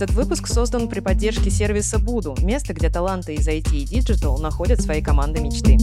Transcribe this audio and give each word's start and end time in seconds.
Этот 0.00 0.16
выпуск 0.16 0.46
создан 0.46 0.88
при 0.88 1.00
поддержке 1.00 1.50
сервиса 1.50 1.98
Буду, 1.98 2.34
место, 2.40 2.72
где 2.72 2.88
таланты 2.88 3.34
из 3.34 3.46
IT 3.46 3.70
и 3.74 3.84
Digital 3.84 4.40
находят 4.40 4.80
свои 4.80 5.02
команды 5.02 5.42
мечты. 5.42 5.76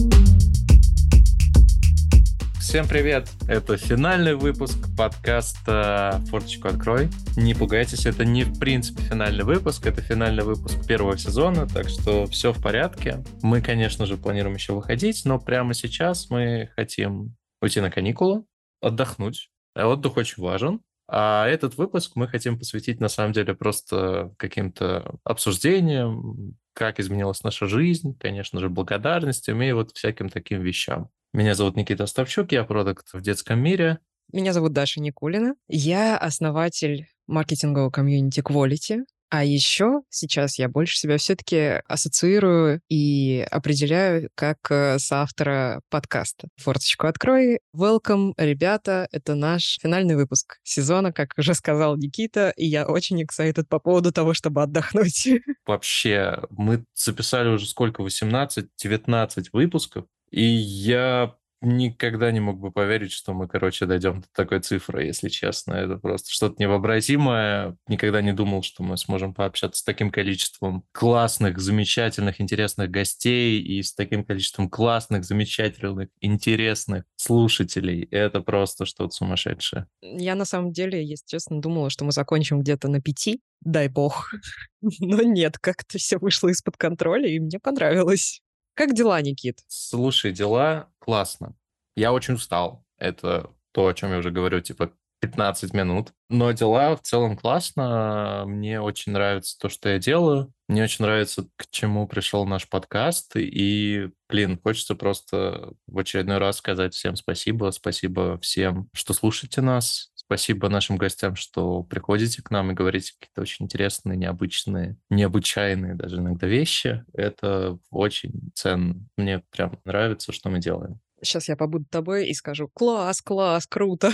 Всем 2.58 2.88
привет! 2.88 3.30
Это 3.46 3.76
финальный 3.76 4.34
выпуск 4.34 4.88
подкаста 4.96 6.20
«Форточку 6.30 6.66
открой». 6.66 7.10
Не 7.36 7.54
пугайтесь, 7.54 8.06
это 8.06 8.24
не 8.24 8.42
в 8.42 8.58
принципе 8.58 9.02
финальный 9.02 9.44
выпуск, 9.44 9.86
это 9.86 10.02
финальный 10.02 10.42
выпуск 10.42 10.84
первого 10.84 11.16
сезона, 11.16 11.68
так 11.68 11.88
что 11.88 12.26
все 12.26 12.52
в 12.52 12.60
порядке. 12.60 13.22
Мы, 13.42 13.60
конечно 13.60 14.04
же, 14.04 14.16
планируем 14.16 14.56
еще 14.56 14.72
выходить, 14.72 15.22
но 15.26 15.38
прямо 15.38 15.74
сейчас 15.74 16.28
мы 16.28 16.70
хотим 16.74 17.36
уйти 17.62 17.80
на 17.80 17.92
каникулы, 17.92 18.42
отдохнуть. 18.82 19.50
А 19.76 19.86
отдых 19.86 20.16
очень 20.16 20.42
важен. 20.42 20.80
А 21.08 21.46
этот 21.46 21.78
выпуск 21.78 22.12
мы 22.14 22.28
хотим 22.28 22.58
посвятить, 22.58 23.00
на 23.00 23.08
самом 23.08 23.32
деле, 23.32 23.54
просто 23.54 24.34
каким-то 24.36 25.18
обсуждениям, 25.24 26.56
как 26.74 27.00
изменилась 27.00 27.42
наша 27.42 27.66
жизнь, 27.66 28.16
конечно 28.18 28.60
же, 28.60 28.68
благодарностям 28.68 29.60
и 29.62 29.72
вот 29.72 29.92
всяким 29.92 30.28
таким 30.28 30.60
вещам. 30.60 31.08
Меня 31.32 31.54
зовут 31.54 31.76
Никита 31.76 32.04
Остапчук, 32.04 32.52
я 32.52 32.64
продукт 32.64 33.12
в 33.12 33.20
детском 33.20 33.58
мире. 33.58 33.98
Меня 34.32 34.52
зовут 34.52 34.74
Даша 34.74 35.00
Никулина. 35.00 35.54
Я 35.68 36.18
основатель 36.18 37.08
маркетингового 37.26 37.90
комьюнити 37.90 38.40
Quality. 38.40 39.04
А 39.30 39.44
еще 39.44 40.02
сейчас 40.08 40.58
я 40.58 40.68
больше 40.68 40.98
себя 40.98 41.18
все-таки 41.18 41.80
ассоциирую 41.86 42.80
и 42.88 43.46
определяю 43.50 44.30
как 44.34 44.58
э, 44.70 44.98
соавтора 44.98 45.82
подкаста. 45.90 46.48
Форточку 46.56 47.06
открой. 47.06 47.60
Welcome, 47.76 48.32
ребята. 48.38 49.06
Это 49.12 49.34
наш 49.34 49.78
финальный 49.82 50.16
выпуск 50.16 50.58
сезона, 50.62 51.12
как 51.12 51.34
уже 51.36 51.54
сказал 51.54 51.96
Никита, 51.96 52.54
и 52.56 52.66
я 52.66 52.86
очень 52.86 53.22
excited 53.22 53.66
по 53.68 53.78
поводу 53.78 54.12
того, 54.12 54.32
чтобы 54.32 54.62
отдохнуть. 54.62 55.28
Вообще, 55.66 56.42
мы 56.50 56.84
записали 56.94 57.48
уже 57.48 57.66
сколько? 57.66 58.02
18-19 58.02 59.48
выпусков. 59.52 60.06
И 60.30 60.42
я 60.42 61.34
никогда 61.60 62.30
не 62.30 62.40
мог 62.40 62.58
бы 62.58 62.70
поверить, 62.70 63.12
что 63.12 63.34
мы, 63.34 63.48
короче, 63.48 63.86
дойдем 63.86 64.20
до 64.20 64.28
такой 64.32 64.60
цифры, 64.60 65.04
если 65.04 65.28
честно. 65.28 65.74
Это 65.74 65.96
просто 65.96 66.30
что-то 66.30 66.56
невообразимое. 66.62 67.76
Никогда 67.88 68.22
не 68.22 68.32
думал, 68.32 68.62
что 68.62 68.82
мы 68.82 68.96
сможем 68.96 69.34
пообщаться 69.34 69.80
с 69.80 69.84
таким 69.84 70.10
количеством 70.10 70.84
классных, 70.92 71.58
замечательных, 71.58 72.40
интересных 72.40 72.90
гостей 72.90 73.60
и 73.60 73.82
с 73.82 73.94
таким 73.94 74.24
количеством 74.24 74.70
классных, 74.70 75.24
замечательных, 75.24 76.08
интересных 76.20 77.04
слушателей. 77.16 78.04
Это 78.10 78.40
просто 78.40 78.84
что-то 78.86 79.10
сумасшедшее. 79.10 79.86
Я 80.00 80.34
на 80.34 80.44
самом 80.44 80.72
деле, 80.72 81.04
если 81.04 81.26
честно, 81.26 81.60
думала, 81.60 81.90
что 81.90 82.04
мы 82.04 82.12
закончим 82.12 82.60
где-то 82.60 82.88
на 82.88 83.00
пяти, 83.00 83.40
дай 83.60 83.88
бог. 83.88 84.32
Но 85.00 85.22
нет, 85.22 85.58
как-то 85.58 85.98
все 85.98 86.18
вышло 86.18 86.48
из-под 86.48 86.76
контроля, 86.76 87.28
и 87.28 87.40
мне 87.40 87.58
понравилось. 87.58 88.40
Как 88.78 88.94
дела, 88.94 89.20
Никит? 89.20 89.64
Слушай, 89.66 90.30
дела 90.30 90.88
классно. 91.00 91.56
Я 91.96 92.12
очень 92.12 92.34
устал. 92.34 92.84
Это 92.96 93.50
то, 93.72 93.88
о 93.88 93.92
чем 93.92 94.12
я 94.12 94.18
уже 94.18 94.30
говорю, 94.30 94.60
типа 94.60 94.92
15 95.20 95.74
минут. 95.74 96.12
Но 96.30 96.52
дела 96.52 96.94
в 96.94 97.02
целом 97.02 97.36
классно. 97.36 98.44
Мне 98.46 98.80
очень 98.80 99.10
нравится 99.10 99.58
то, 99.58 99.68
что 99.68 99.88
я 99.88 99.98
делаю. 99.98 100.52
Мне 100.68 100.84
очень 100.84 101.04
нравится, 101.04 101.48
к 101.56 101.66
чему 101.70 102.06
пришел 102.06 102.46
наш 102.46 102.68
подкаст. 102.68 103.32
И, 103.34 104.10
блин, 104.28 104.60
хочется 104.62 104.94
просто 104.94 105.72
в 105.88 105.98
очередной 105.98 106.38
раз 106.38 106.58
сказать 106.58 106.94
всем 106.94 107.16
спасибо. 107.16 107.72
Спасибо 107.72 108.38
всем, 108.38 108.88
что 108.94 109.12
слушаете 109.12 109.60
нас. 109.60 110.12
Спасибо 110.28 110.68
нашим 110.68 110.98
гостям, 110.98 111.36
что 111.36 111.82
приходите 111.84 112.42
к 112.42 112.50
нам 112.50 112.70
и 112.70 112.74
говорите 112.74 113.14
какие-то 113.18 113.40
очень 113.40 113.64
интересные, 113.64 114.14
необычные, 114.14 114.98
необычайные 115.08 115.94
даже 115.94 116.16
иногда 116.16 116.46
вещи. 116.46 117.02
Это 117.14 117.78
очень 117.90 118.50
ценно. 118.54 119.00
Мне 119.16 119.42
прям 119.50 119.80
нравится, 119.86 120.32
что 120.32 120.50
мы 120.50 120.58
делаем. 120.58 121.00
Сейчас 121.22 121.48
я 121.48 121.56
побуду 121.56 121.86
тобой 121.86 122.28
и 122.28 122.34
скажу 122.34 122.68
«Класс, 122.68 123.22
класс, 123.22 123.66
круто!» 123.66 124.12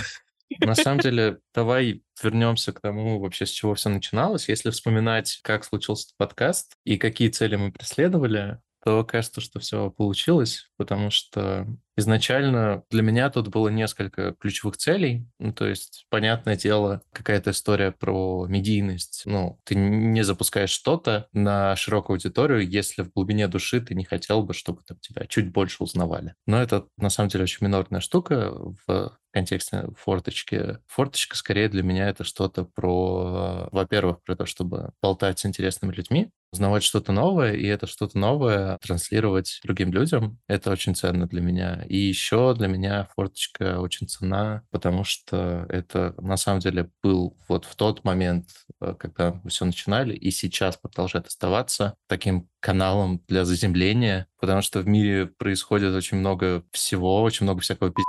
На 0.61 0.73
самом 0.75 0.99
деле, 1.01 1.39
давай 1.53 2.01
вернемся 2.23 2.71
к 2.71 2.79
тому, 2.79 3.19
вообще 3.19 3.45
с 3.45 3.49
чего 3.49 3.75
все 3.75 3.89
начиналось. 3.89 4.47
Если 4.47 4.69
вспоминать, 4.69 5.41
как 5.43 5.65
случился 5.65 6.05
этот 6.05 6.17
подкаст 6.17 6.77
и 6.85 6.97
какие 6.97 7.27
цели 7.27 7.57
мы 7.57 7.73
преследовали, 7.73 8.61
то 8.85 9.03
кажется, 9.03 9.41
что 9.41 9.59
все 9.59 9.89
получилось, 9.89 10.69
потому 10.77 11.09
что 11.09 11.67
изначально 11.97 12.83
для 12.89 13.01
меня 13.01 13.29
тут 13.29 13.47
было 13.49 13.69
несколько 13.69 14.33
ключевых 14.33 14.77
целей. 14.77 15.27
Ну, 15.39 15.53
то 15.53 15.65
есть, 15.67 16.05
понятное 16.09 16.55
дело, 16.55 17.01
какая-то 17.13 17.51
история 17.51 17.91
про 17.91 18.45
медийность. 18.47 19.23
Ну, 19.25 19.59
ты 19.63 19.75
не 19.75 20.23
запускаешь 20.23 20.69
что-то 20.71 21.27
на 21.33 21.75
широкую 21.75 22.15
аудиторию, 22.15 22.67
если 22.67 23.03
в 23.03 23.11
глубине 23.13 23.47
души 23.47 23.81
ты 23.81 23.95
не 23.95 24.03
хотел 24.05 24.43
бы, 24.43 24.53
чтобы 24.53 24.81
там, 24.87 24.97
тебя 24.99 25.25
чуть 25.27 25.51
больше 25.51 25.83
узнавали. 25.83 26.35
Но 26.45 26.61
это, 26.61 26.87
на 26.97 27.09
самом 27.09 27.29
деле, 27.29 27.43
очень 27.43 27.65
минорная 27.65 28.01
штука 28.01 28.51
в 28.87 29.17
контексте 29.33 29.87
форточки. 29.97 30.79
Форточка, 30.87 31.35
скорее, 31.35 31.67
для 31.67 31.83
меня 31.83 32.07
это 32.09 32.23
что-то 32.23 32.63
про, 32.63 33.67
во-первых, 33.71 34.23
про 34.23 34.35
то, 34.35 34.45
чтобы 34.45 34.91
болтать 35.01 35.39
с 35.39 35.45
интересными 35.45 35.91
людьми, 35.93 36.29
узнавать 36.53 36.83
что-то 36.83 37.11
новое, 37.11 37.53
и 37.53 37.65
это 37.65 37.85
что-то 37.85 38.17
новое 38.17 38.77
транслировать 38.81 39.59
другим 39.63 39.91
людям. 39.91 40.39
Это 40.47 40.71
очень 40.71 40.95
ценно 40.95 41.27
для 41.27 41.41
меня. 41.41 41.84
И 41.85 41.97
еще 41.97 42.53
для 42.55 42.67
меня 42.67 43.07
форточка 43.15 43.79
очень 43.79 44.07
цена, 44.07 44.63
потому 44.71 45.03
что 45.03 45.65
это 45.69 46.13
на 46.17 46.37
самом 46.37 46.59
деле 46.59 46.89
был 47.01 47.37
вот 47.47 47.65
в 47.65 47.75
тот 47.75 48.03
момент, 48.03 48.49
э, 48.81 48.95
когда 48.97 49.39
мы 49.43 49.49
все 49.49 49.65
начинали, 49.65 50.13
и 50.15 50.31
сейчас 50.31 50.77
продолжает 50.77 51.27
оставаться 51.27 51.95
таким 52.07 52.49
каналом 52.59 53.21
для 53.27 53.45
заземления, 53.45 54.27
потому 54.39 54.61
что 54.61 54.79
в 54.79 54.87
мире 54.87 55.27
происходит 55.27 55.93
очень 55.93 56.17
много 56.17 56.63
всего, 56.71 57.21
очень 57.21 57.45
много 57.45 57.61
всякого 57.61 57.91
пи***, 57.91 58.03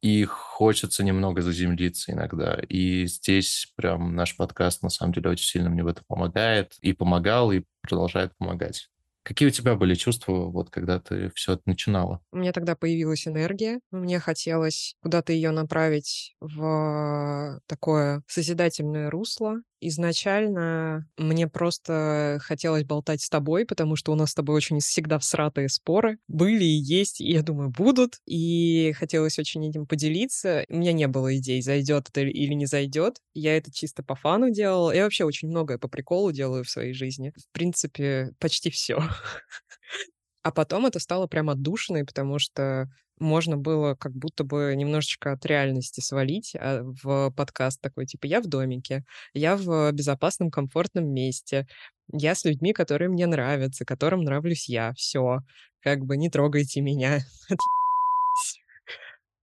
и 0.00 0.24
хочется 0.24 1.04
немного 1.04 1.42
заземлиться 1.42 2.12
иногда. 2.12 2.58
И 2.68 3.06
здесь 3.06 3.72
прям 3.76 4.14
наш 4.14 4.36
подкаст 4.36 4.82
на 4.82 4.90
самом 4.90 5.12
деле 5.12 5.30
очень 5.30 5.46
сильно 5.46 5.70
мне 5.70 5.82
в 5.82 5.88
этом 5.88 6.04
помогает. 6.06 6.74
И 6.80 6.92
помогал, 6.92 7.52
и 7.52 7.64
продолжает 7.82 8.32
помогать. 8.38 8.88
Какие 9.26 9.48
у 9.48 9.50
тебя 9.50 9.74
были 9.74 9.96
чувства, 9.96 10.32
вот 10.48 10.70
когда 10.70 11.00
ты 11.00 11.32
все 11.34 11.54
это 11.54 11.62
начинала? 11.66 12.20
У 12.30 12.36
меня 12.36 12.52
тогда 12.52 12.76
появилась 12.76 13.26
энергия. 13.26 13.80
Мне 13.90 14.20
хотелось 14.20 14.94
куда-то 15.02 15.32
ее 15.32 15.50
направить 15.50 16.36
в 16.40 17.58
такое 17.66 18.22
созидательное 18.28 19.10
русло. 19.10 19.56
Изначально 19.80 21.06
мне 21.18 21.48
просто 21.48 22.38
хотелось 22.42 22.84
болтать 22.84 23.20
с 23.20 23.28
тобой, 23.28 23.66
потому 23.66 23.94
что 23.94 24.12
у 24.12 24.14
нас 24.14 24.30
с 24.30 24.34
тобой 24.34 24.56
очень 24.56 24.80
всегда 24.80 25.18
всратые 25.18 25.68
споры. 25.68 26.18
Были 26.28 26.64
и 26.64 26.78
есть, 26.78 27.20
и, 27.20 27.30
я 27.30 27.42
думаю, 27.42 27.70
будут. 27.70 28.14
И 28.26 28.92
хотелось 28.96 29.38
очень 29.38 29.68
этим 29.68 29.86
поделиться. 29.86 30.64
У 30.70 30.76
меня 30.78 30.92
не 30.92 31.06
было 31.08 31.36
идей, 31.36 31.60
зайдет 31.60 32.08
это 32.08 32.22
или 32.22 32.54
не 32.54 32.66
зайдет. 32.66 33.20
Я 33.34 33.56
это 33.56 33.70
чисто 33.70 34.02
по 34.02 34.14
фану 34.14 34.50
делала. 34.50 34.92
Я 34.92 35.04
вообще 35.04 35.24
очень 35.24 35.48
многое 35.48 35.78
по 35.78 35.88
приколу 35.88 36.32
делаю 36.32 36.64
в 36.64 36.70
своей 36.70 36.94
жизни. 36.94 37.32
В 37.36 37.52
принципе, 37.52 38.32
почти 38.38 38.70
все. 38.70 38.98
А 40.46 40.52
потом 40.52 40.86
это 40.86 41.00
стало 41.00 41.26
прям 41.26 41.50
отдушиной, 41.50 42.04
потому 42.04 42.38
что 42.38 42.88
можно 43.18 43.56
было 43.56 43.96
как 43.96 44.12
будто 44.12 44.44
бы 44.44 44.74
немножечко 44.76 45.32
от 45.32 45.44
реальности 45.44 46.00
свалить 46.00 46.54
а, 46.54 46.82
в 46.84 47.32
подкаст 47.32 47.80
такой, 47.80 48.06
типа, 48.06 48.26
я 48.26 48.40
в 48.40 48.46
домике, 48.46 49.02
я 49.34 49.56
в 49.56 49.90
безопасном, 49.90 50.52
комфортном 50.52 51.12
месте, 51.12 51.66
я 52.12 52.36
с 52.36 52.44
людьми, 52.44 52.72
которые 52.72 53.08
мне 53.08 53.26
нравятся, 53.26 53.84
которым 53.84 54.20
нравлюсь 54.20 54.68
я, 54.68 54.92
все, 54.92 55.38
как 55.80 56.04
бы 56.04 56.16
не 56.16 56.30
трогайте 56.30 56.80
меня. 56.80 57.18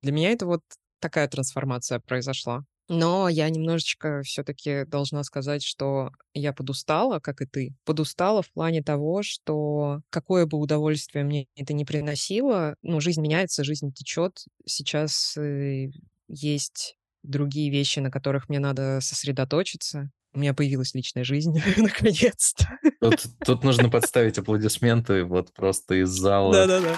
Для 0.03 0.13
меня 0.13 0.31
это 0.31 0.45
вот 0.45 0.61
такая 1.01 1.27
трансформация 1.27 1.99
произошла. 1.99 2.63
Но 2.89 3.29
я 3.29 3.49
немножечко 3.49 4.21
все-таки 4.23 4.85
должна 4.85 5.23
сказать, 5.23 5.63
что 5.63 6.11
я 6.33 6.51
подустала, 6.53 7.19
как 7.19 7.41
и 7.41 7.45
ты. 7.45 7.75
Подустала 7.85 8.41
в 8.41 8.51
плане 8.51 8.83
того, 8.83 9.23
что 9.23 10.01
какое 10.09 10.45
бы 10.45 10.57
удовольствие 10.57 11.23
мне 11.23 11.47
это 11.55 11.73
не 11.73 11.85
приносило, 11.85 12.75
ну, 12.81 12.99
жизнь 12.99 13.21
меняется, 13.21 13.63
жизнь 13.63 13.93
течет. 13.93 14.43
Сейчас 14.65 15.37
э, 15.37 15.87
есть 16.27 16.97
другие 17.23 17.71
вещи, 17.71 17.99
на 17.99 18.11
которых 18.11 18.49
мне 18.49 18.59
надо 18.59 18.99
сосредоточиться. 19.01 20.11
У 20.33 20.39
меня 20.39 20.53
появилась 20.53 20.93
личная 20.93 21.23
жизнь, 21.23 21.53
наконец-то. 21.77 22.67
Тут, 22.99 23.23
тут 23.45 23.63
нужно 23.63 23.89
подставить 23.89 24.37
аплодисменты 24.37 25.23
вот 25.23 25.53
просто 25.53 26.01
из 26.01 26.09
зала. 26.09 26.53
Да-да-да 26.53 26.97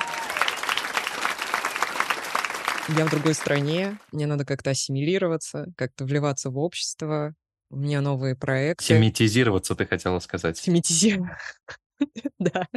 я 2.90 3.06
в 3.06 3.10
другой 3.10 3.34
стране, 3.34 3.98
мне 4.12 4.28
надо 4.28 4.46
как-то 4.46 4.72
ассимилироваться, 4.72 5.68
как-то 5.78 6.06
вливаться 6.06 6.50
в 6.50 6.58
общество, 6.58 7.34
у 7.70 7.78
меня 7.78 8.02
новые 8.02 8.36
проекты. 8.36 8.86
Семитизироваться, 8.86 9.76
ты 9.76 9.86
хотела 9.86 10.20
сказать. 10.20 10.58
Семитизироваться. 10.58 11.36
Да. 12.40 12.68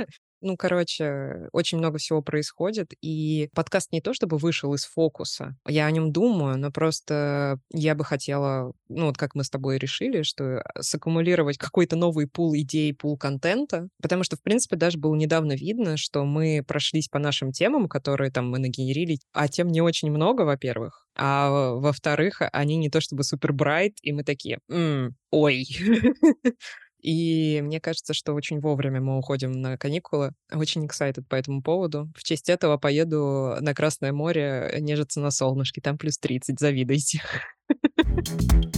Ну, 0.40 0.56
короче, 0.56 1.48
очень 1.52 1.78
много 1.78 1.98
всего 1.98 2.22
происходит, 2.22 2.92
и 3.02 3.48
подкаст 3.54 3.92
не 3.92 4.00
то 4.00 4.14
чтобы 4.14 4.38
вышел 4.38 4.72
из 4.74 4.84
фокуса. 4.84 5.56
Я 5.66 5.86
о 5.86 5.90
нем 5.90 6.12
думаю, 6.12 6.56
но 6.58 6.70
просто 6.70 7.58
я 7.72 7.94
бы 7.94 8.04
хотела, 8.04 8.72
ну, 8.88 9.06
вот 9.06 9.16
как 9.18 9.34
мы 9.34 9.42
с 9.44 9.50
тобой 9.50 9.78
решили, 9.78 10.22
что 10.22 10.62
саккумулировать 10.80 11.58
какой-то 11.58 11.96
новый 11.96 12.28
пул 12.28 12.54
идей, 12.56 12.94
пул 12.94 13.18
контента, 13.18 13.88
потому 14.00 14.22
что, 14.24 14.36
в 14.36 14.42
принципе, 14.42 14.76
даже 14.76 14.98
было 14.98 15.14
недавно 15.16 15.52
видно, 15.54 15.96
что 15.96 16.24
мы 16.24 16.62
прошлись 16.66 17.08
по 17.08 17.18
нашим 17.18 17.50
темам, 17.52 17.88
которые 17.88 18.30
там 18.30 18.48
мы 18.50 18.58
нагенерили, 18.58 19.18
а 19.32 19.48
тем 19.48 19.68
не 19.68 19.80
очень 19.82 20.10
много, 20.10 20.42
во-первых, 20.42 21.06
а 21.16 21.72
во-вторых, 21.74 22.42
они 22.52 22.76
не 22.76 22.90
то 22.90 23.00
чтобы 23.00 23.24
супер 23.24 23.52
брайт, 23.52 23.94
и 24.02 24.12
мы 24.12 24.22
такие, 24.22 24.60
«М, 24.70 25.16
ой. 25.30 25.66
И 27.00 27.60
мне 27.62 27.80
кажется, 27.80 28.14
что 28.14 28.34
очень 28.34 28.60
вовремя 28.60 29.00
мы 29.00 29.18
уходим 29.18 29.52
на 29.52 29.76
каникулы. 29.76 30.32
Очень 30.52 30.86
excited 30.86 31.24
по 31.28 31.36
этому 31.36 31.62
поводу. 31.62 32.10
В 32.16 32.24
честь 32.24 32.48
этого 32.48 32.76
поеду 32.76 33.56
на 33.60 33.74
Красное 33.74 34.12
море 34.12 34.76
нежиться 34.80 35.20
на 35.20 35.30
солнышке. 35.30 35.80
Там 35.80 35.96
плюс 35.98 36.18
30, 36.18 36.58
завидуйте. 36.58 37.22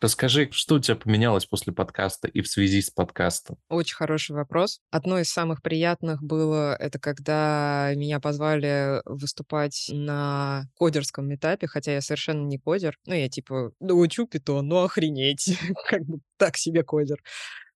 Расскажи, 0.00 0.48
что 0.52 0.76
у 0.76 0.78
тебя 0.78 0.94
поменялось 0.94 1.46
после 1.46 1.72
подкаста 1.72 2.28
и 2.28 2.40
в 2.40 2.46
связи 2.46 2.80
с 2.80 2.88
подкастом? 2.88 3.58
Очень 3.68 3.96
хороший 3.96 4.36
вопрос. 4.36 4.80
Одно 4.92 5.18
из 5.18 5.28
самых 5.28 5.60
приятных 5.60 6.22
было 6.22 6.76
это 6.76 7.00
когда 7.00 7.92
меня 7.96 8.20
позвали 8.20 9.02
выступать 9.06 9.90
на 9.92 10.66
кодерском 10.74 11.34
этапе, 11.34 11.66
хотя 11.66 11.94
я 11.94 12.00
совершенно 12.00 12.46
не 12.46 12.58
кодер. 12.58 12.96
Ну, 13.06 13.14
я 13.14 13.28
типа, 13.28 13.72
ну, 13.80 13.98
учу 13.98 14.28
питон, 14.28 14.68
ну 14.68 14.84
охренеть, 14.84 15.58
как 15.88 16.04
бы 16.04 16.20
так 16.36 16.56
себе 16.56 16.84
кодер. 16.84 17.18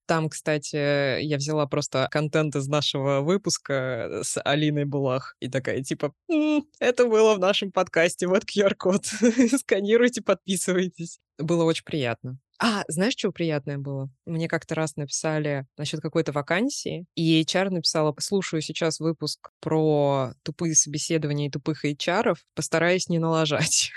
Там, 0.05 0.29
кстати, 0.29 1.21
я 1.21 1.37
взяла 1.37 1.65
просто 1.65 2.07
контент 2.11 2.55
из 2.55 2.67
нашего 2.67 3.21
выпуска 3.21 4.21
с 4.23 4.39
Алиной 4.43 4.85
Булах 4.85 5.35
и 5.39 5.49
такая, 5.49 5.81
типа, 5.81 6.13
«М, 6.29 6.65
это 6.79 7.07
было 7.07 7.35
в 7.35 7.39
нашем 7.39 7.71
подкасте, 7.71 8.27
вот 8.27 8.43
QR-код, 8.43 9.05
сканируйте, 9.59 10.21
подписывайтесь. 10.21 11.19
Было 11.37 11.63
очень 11.63 11.85
приятно. 11.85 12.37
А, 12.59 12.83
знаешь, 12.87 13.15
что 13.17 13.31
приятное 13.31 13.77
было? 13.77 14.09
Мне 14.25 14.47
как-то 14.47 14.75
раз 14.75 14.95
написали 14.95 15.65
насчет 15.77 16.01
какой-то 16.01 16.31
вакансии, 16.31 17.05
и 17.15 17.41
HR 17.41 17.71
написала, 17.71 18.15
слушаю 18.19 18.61
сейчас 18.61 18.99
выпуск 18.99 19.51
про 19.59 20.33
тупые 20.43 20.75
собеседования 20.75 21.47
и 21.47 21.51
тупых 21.51 21.83
HR, 21.83 22.35
постараюсь 22.55 23.09
не 23.09 23.19
налажать. 23.19 23.91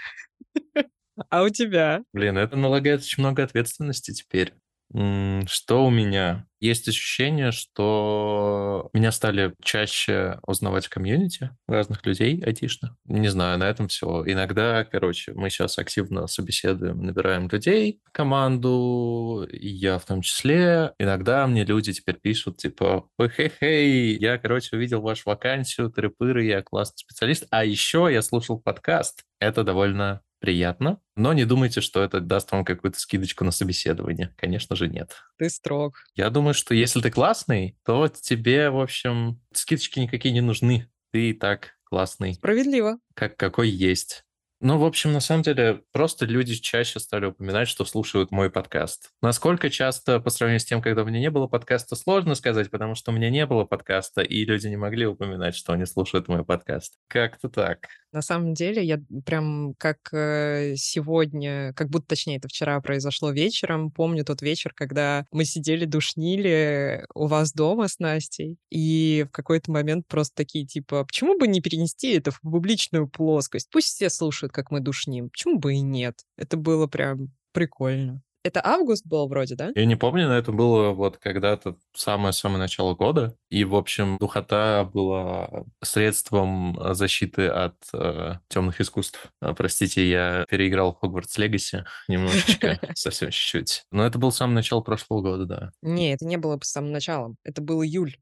А 1.31 1.44
у 1.44 1.49
тебя? 1.49 2.02
Блин, 2.12 2.37
это 2.37 2.56
налагает 2.56 3.00
очень 3.00 3.23
много 3.23 3.43
ответственности 3.43 4.12
теперь. 4.12 4.52
Что 4.93 5.85
у 5.85 5.91
меня? 5.91 6.47
Есть 6.59 6.88
ощущение, 6.88 7.53
что 7.53 8.88
меня 8.94 9.12
стали 9.12 9.55
чаще 9.62 10.38
узнавать 10.47 10.87
в 10.87 10.91
комьюнити 10.91 11.50
разных 11.69 12.06
людей 12.06 12.43
айтишных. 12.43 12.93
Не 13.05 13.29
знаю, 13.29 13.59
на 13.59 13.65
этом 13.65 13.88
все. 13.88 14.23
Иногда, 14.25 14.85
короче, 14.85 15.33
мы 15.35 15.50
сейчас 15.50 15.79
активно 15.79 16.27
собеседуем, 16.29 17.03
набираем 17.03 17.49
людей 17.49 18.00
команду, 18.12 19.47
я 19.53 19.99
в 19.99 20.06
том 20.06 20.23
числе. 20.23 20.93
Иногда 20.99 21.47
мне 21.47 21.65
люди 21.65 21.93
теперь 21.93 22.19
пишут, 22.19 22.56
типа, 22.56 23.06
ой, 23.19 23.29
хей-хей, 23.29 24.17
я, 24.19 24.38
короче, 24.38 24.77
увидел 24.77 25.03
вашу 25.03 25.23
вакансию, 25.27 25.91
трепыры, 25.91 26.44
я 26.44 26.62
классный 26.62 26.99
специалист, 26.99 27.47
а 27.50 27.65
еще 27.65 28.09
я 28.11 28.23
слушал 28.23 28.59
подкаст. 28.59 29.25
Это 29.41 29.62
довольно 29.65 30.23
приятно, 30.38 31.00
но 31.17 31.33
не 31.33 31.44
думайте, 31.44 31.81
что 31.81 32.03
это 32.03 32.21
даст 32.21 32.53
вам 32.53 32.65
какую-то 32.65 32.99
скидочку 32.99 33.44
на 33.44 33.50
собеседование. 33.50 34.35
Конечно 34.37 34.77
же, 34.77 34.88
нет. 34.88 35.17
Ты 35.38 35.49
строг. 35.50 36.05
Я 36.15 36.31
думаю, 36.31 36.55
что 36.55 36.75
если 36.75 37.00
ты 37.00 37.11
классный, 37.11 37.79
то 37.85 38.09
тебе, 38.09 38.71
в 38.71 38.81
общем, 38.81 39.41
скидочки 39.53 39.99
никакие 39.99 40.33
не 40.35 40.41
нужны. 40.43 40.91
Ты 41.12 41.31
и 41.31 41.33
так 41.33 41.77
классный, 41.85 42.35
Справедливо. 42.35 42.99
как 43.15 43.37
какой 43.37 43.69
есть. 43.71 44.25
Ну, 44.61 44.79
в 44.79 44.85
общем, 44.85 45.12
на 45.12 45.20
самом 45.20 45.43
деле, 45.43 45.82
просто 45.93 46.25
люди 46.25 46.55
чаще 46.55 46.99
стали 46.99 47.26
упоминать, 47.26 47.69
что 47.69 47.85
слушают 47.85 48.31
мой 48.31 48.50
подкаст. 48.50 49.11
Насколько 49.20 49.69
часто, 49.69 50.19
по 50.19 50.31
сравнению 50.31 50.61
с 50.61 50.64
тем, 50.64 50.81
когда 50.81 51.03
у 51.03 51.05
меня 51.05 51.20
не 51.20 51.31
было 51.31 51.47
подкаста, 51.47 51.94
сложно 51.94 52.35
сказать, 52.35 52.70
потому 52.70 52.94
что 52.94 53.11
у 53.11 53.14
меня 53.14 53.29
не 53.29 53.44
было 53.44 53.64
подкаста, 53.64 54.23
и 54.23 54.47
люди 54.47 54.69
не 54.69 54.79
могли 54.79 55.06
упоминать, 55.06 55.55
что 55.55 55.75
они 55.75 55.85
слушают 55.85 56.29
мой 56.29 56.43
подкаст. 56.43 56.94
Как-то 57.08 57.50
так. 57.50 57.88
На 58.12 58.23
самом 58.23 58.55
деле, 58.55 58.82
я 58.82 58.99
прям 59.26 59.75
как 59.76 59.99
э, 60.11 60.75
сегодня, 60.76 61.75
как 61.75 61.91
будто, 61.91 62.06
точнее, 62.06 62.38
это 62.38 62.49
вчера 62.49 62.81
произошло 62.81 63.31
вечером, 63.31 63.91
помню 63.91 64.25
тот 64.25 64.41
вечер, 64.41 64.73
когда 64.75 65.26
мы 65.31 65.44
сидели, 65.44 65.85
душнили 65.85 67.05
у 67.14 67.26
вас 67.26 67.52
дома 67.52 67.88
с 67.88 67.99
Настей, 67.99 68.56
и 68.70 69.26
в 69.29 69.32
какой-то 69.32 69.70
момент 69.70 70.06
просто 70.09 70.35
такие, 70.35 70.64
типа, 70.64 71.05
почему 71.05 71.38
бы 71.38 71.47
не 71.47 71.61
перенести 71.61 72.14
это 72.14 72.31
в 72.31 72.41
публичную 72.41 73.06
плоскость? 73.06 73.69
Пусть 73.70 73.88
все 73.88 74.09
слушают, 74.09 74.46
как 74.53 74.71
мы 74.71 74.81
душним. 74.81 75.31
Почему 75.31 75.59
бы 75.59 75.75
и 75.75 75.81
нет? 75.81 76.21
Это 76.37 76.57
было 76.57 76.87
прям 76.87 77.29
прикольно. 77.53 78.23
Это 78.47 78.65
август 78.65 79.05
был 79.05 79.27
вроде, 79.27 79.57
да? 79.57 79.73
Я 79.75 79.87
не 79.87 79.97
помню, 79.97 80.29
но 80.29 80.35
это 80.35 80.53
было 80.53 80.91
вот 80.91 81.17
когда-то 81.19 81.77
самое-самое 81.97 82.61
начало 82.61 82.95
года. 82.95 83.37
И, 83.51 83.65
в 83.65 83.75
общем, 83.75 84.19
духота 84.19 84.85
была 84.85 85.65
средством 85.83 86.79
э, 86.79 86.95
защиты 86.95 87.49
от 87.49 87.75
э, 87.93 88.35
темных 88.47 88.81
искусств. 88.81 89.33
А, 89.41 89.53
простите, 89.53 90.09
я 90.09 90.47
переиграл 90.49 90.95
в 90.95 91.01
Хогвартс 91.01 91.37
Легаси 91.39 91.85
немножечко, 92.07 92.79
совсем 92.95 93.31
чуть-чуть. 93.31 93.83
Но 93.91 94.07
это 94.07 94.21
был 94.21 94.31
самое 94.31 94.55
начало 94.55 94.81
прошлого 94.81 95.23
года, 95.23 95.45
да. 95.47 95.73
Не, 95.83 96.13
это 96.13 96.25
не 96.25 96.37
было 96.37 96.57
самым 96.63 96.93
началом. 96.93 97.39
Это 97.43 97.61
был 97.63 97.83
июль. 97.83 98.17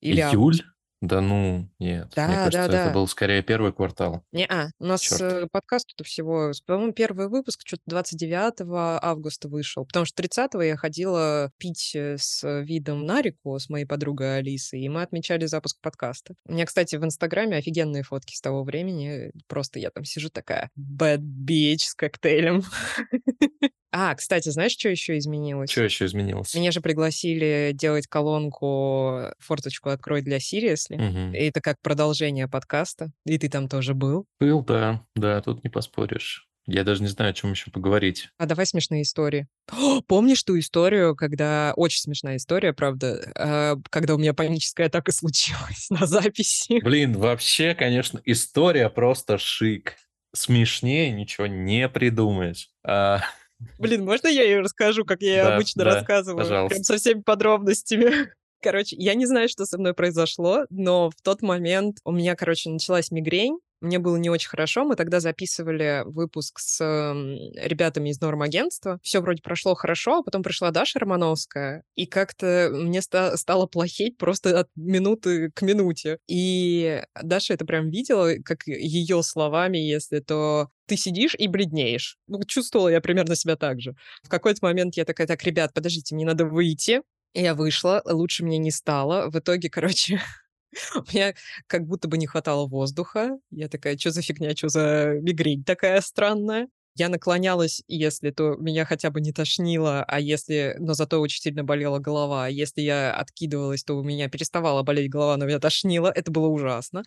Или 0.00 0.20
Июль? 0.20 0.62
Да 1.02 1.20
ну, 1.20 1.68
нет. 1.78 2.06
Мне 2.16 2.26
Да, 2.26 2.26
кажется, 2.26 2.58
да, 2.58 2.64
это 2.64 2.84
да. 2.86 2.92
был 2.92 3.06
скорее 3.06 3.42
первый 3.42 3.72
квартал. 3.72 4.22
Не-а, 4.32 4.70
у 4.78 4.86
нас 4.86 5.02
Черт. 5.02 5.20
э, 5.20 5.46
подкаст 5.50 5.92
тут 5.94 6.06
всего, 6.06 6.52
по-моему, 6.66 6.92
первый 6.92 7.28
выпуск 7.28 7.60
что-то 7.64 7.82
29 7.86 9.00
августа 9.02 9.48
вышел, 9.48 9.84
потому 9.84 10.06
что 10.06 10.16
30 10.16 10.52
я 10.62 10.76
ходила 10.76 11.50
пить 11.58 11.92
э, 11.94 12.16
с 12.18 12.62
видом 12.62 13.04
на 13.04 13.20
реку 13.20 13.58
с 13.58 13.68
моей 13.68 13.84
подругой 13.84 14.38
Алисой, 14.38 14.80
и 14.80 14.88
мы 14.88 15.02
отмечали 15.02 15.44
запуск 15.46 15.78
подкаста. 15.82 16.34
У 16.46 16.52
меня, 16.52 16.64
кстати, 16.64 16.96
в 16.96 17.04
Инстаграме 17.04 17.58
офигенные 17.58 18.02
фотки 18.02 18.34
с 18.34 18.40
того 18.40 18.64
времени, 18.64 19.32
просто 19.48 19.78
я 19.78 19.90
там 19.90 20.04
сижу 20.04 20.30
такая 20.30 20.70
bad 20.78 21.20
bitch 21.20 21.80
с 21.80 21.94
коктейлем. 21.94 22.62
А, 23.98 24.14
кстати, 24.14 24.50
знаешь, 24.50 24.72
что 24.72 24.90
еще 24.90 25.16
изменилось? 25.16 25.70
Что 25.70 25.82
еще 25.82 26.04
изменилось? 26.04 26.54
Меня 26.54 26.70
же 26.70 26.82
пригласили 26.82 27.70
делать 27.72 28.06
колонку 28.06 29.32
«Форточку 29.38 29.88
открой 29.88 30.20
для 30.20 30.38
Сириесли». 30.38 30.96
Мгм. 30.96 31.32
И 31.34 31.38
это 31.38 31.62
как 31.62 31.80
продолжение 31.80 32.46
подкаста. 32.46 33.10
И 33.24 33.38
ты 33.38 33.48
там 33.48 33.70
тоже 33.70 33.94
был. 33.94 34.26
Был, 34.38 34.62
да, 34.62 35.02
да, 35.14 35.40
тут 35.40 35.64
не 35.64 35.70
поспоришь. 35.70 36.46
Я 36.66 36.84
даже 36.84 37.00
не 37.00 37.08
знаю, 37.08 37.30
о 37.30 37.32
чем 37.32 37.52
еще 37.52 37.70
поговорить. 37.70 38.28
А 38.36 38.44
давай 38.44 38.66
смешные 38.66 39.00
истории. 39.00 39.46
О, 39.72 40.02
помнишь 40.06 40.42
ту 40.42 40.58
историю, 40.58 41.16
когда... 41.16 41.72
Очень 41.76 42.00
смешная 42.00 42.36
история, 42.36 42.74
правда, 42.74 43.32
э, 43.34 43.76
когда 43.88 44.14
у 44.14 44.18
меня 44.18 44.34
паническая 44.34 44.88
атака 44.88 45.10
случилась 45.12 45.88
на 45.88 46.04
записи. 46.04 46.80
Блин, 46.82 47.14
вообще, 47.16 47.74
конечно, 47.74 48.20
история 48.26 48.90
просто 48.90 49.38
шик. 49.38 49.94
Смешнее 50.34 51.12
ничего 51.12 51.46
не 51.46 51.88
придумаешь. 51.88 52.68
А, 52.84 53.20
Блин, 53.78 54.04
можно 54.04 54.28
я 54.28 54.42
ее 54.42 54.60
расскажу, 54.60 55.04
как 55.04 55.22
я 55.22 55.44
Да, 55.44 55.54
обычно 55.56 55.84
да, 55.84 55.94
рассказываю? 55.94 56.42
пожалуйста. 56.44 56.74
Прям 56.74 56.84
со 56.84 56.96
всеми 56.98 57.22
подробностями. 57.22 58.10
Короче, 58.62 58.96
я 58.96 59.14
не 59.14 59.26
знаю, 59.26 59.48
что 59.48 59.66
со 59.66 59.78
мной 59.78 59.94
произошло, 59.94 60.66
но 60.70 61.10
в 61.10 61.14
тот 61.22 61.42
момент 61.42 61.98
у 62.04 62.10
меня, 62.12 62.34
короче, 62.34 62.70
началась 62.70 63.10
мигрень. 63.10 63.58
Мне 63.80 63.98
было 63.98 64.16
не 64.16 64.30
очень 64.30 64.48
хорошо. 64.48 64.84
Мы 64.84 64.96
тогда 64.96 65.20
записывали 65.20 66.02
выпуск 66.06 66.58
с 66.58 66.80
м, 66.82 67.36
ребятами 67.56 68.08
из 68.10 68.20
норм-агентства. 68.20 68.98
Все 69.02 69.20
вроде 69.20 69.42
прошло 69.42 69.74
хорошо, 69.74 70.18
а 70.18 70.22
потом 70.22 70.42
пришла 70.42 70.70
Даша 70.70 70.98
Романовская, 70.98 71.82
и 71.94 72.06
как-то 72.06 72.70
мне 72.72 73.02
ста- 73.02 73.36
стало 73.36 73.66
плохеть 73.66 74.16
просто 74.16 74.60
от 74.60 74.68
минуты 74.76 75.50
к 75.54 75.62
минуте. 75.62 76.18
И 76.26 77.02
Даша 77.22 77.54
это 77.54 77.66
прям 77.66 77.90
видела, 77.90 78.34
как 78.44 78.66
ее 78.66 79.22
словами, 79.22 79.78
если 79.78 80.20
то 80.20 80.68
ты 80.86 80.96
сидишь 80.96 81.34
и 81.38 81.48
бледнеешь. 81.48 82.16
Ну, 82.28 82.42
чувствовала 82.44 82.88
я 82.88 83.00
примерно 83.00 83.36
себя 83.36 83.56
так 83.56 83.80
же. 83.80 83.94
В 84.22 84.28
какой-то 84.28 84.60
момент 84.62 84.96
я 84.96 85.04
такая, 85.04 85.26
так, 85.26 85.42
ребят, 85.44 85.74
подождите, 85.74 86.14
мне 86.14 86.24
надо 86.24 86.46
выйти. 86.46 87.02
Я 87.34 87.54
вышла, 87.54 88.02
лучше 88.06 88.44
мне 88.44 88.58
не 88.58 88.70
стало. 88.70 89.28
В 89.30 89.38
итоге, 89.38 89.68
короче, 89.68 90.20
у 90.94 91.00
меня 91.12 91.34
как 91.66 91.86
будто 91.86 92.08
бы 92.08 92.18
не 92.18 92.26
хватало 92.26 92.66
воздуха. 92.66 93.38
Я 93.50 93.68
такая, 93.68 93.96
что 93.98 94.10
за 94.10 94.22
фигня, 94.22 94.54
что 94.56 94.68
за 94.68 95.14
мигрень 95.22 95.64
такая 95.64 96.00
странная. 96.00 96.68
Я 96.98 97.10
наклонялась, 97.10 97.82
если 97.88 98.30
то 98.30 98.56
меня 98.56 98.86
хотя 98.86 99.10
бы 99.10 99.20
не 99.20 99.30
тошнило, 99.32 100.02
а 100.04 100.18
если, 100.18 100.76
но 100.78 100.94
зато 100.94 101.20
очень 101.20 101.42
сильно 101.42 101.62
болела 101.62 101.98
голова. 101.98 102.48
Если 102.48 102.80
я 102.80 103.12
откидывалась, 103.14 103.84
то 103.84 103.98
у 103.98 104.02
меня 104.02 104.30
переставала 104.30 104.82
болеть 104.82 105.10
голова, 105.10 105.36
но 105.36 105.44
меня 105.44 105.58
тошнило. 105.58 106.10
Это 106.14 106.30
было 106.30 106.46
ужасно. 106.48 107.02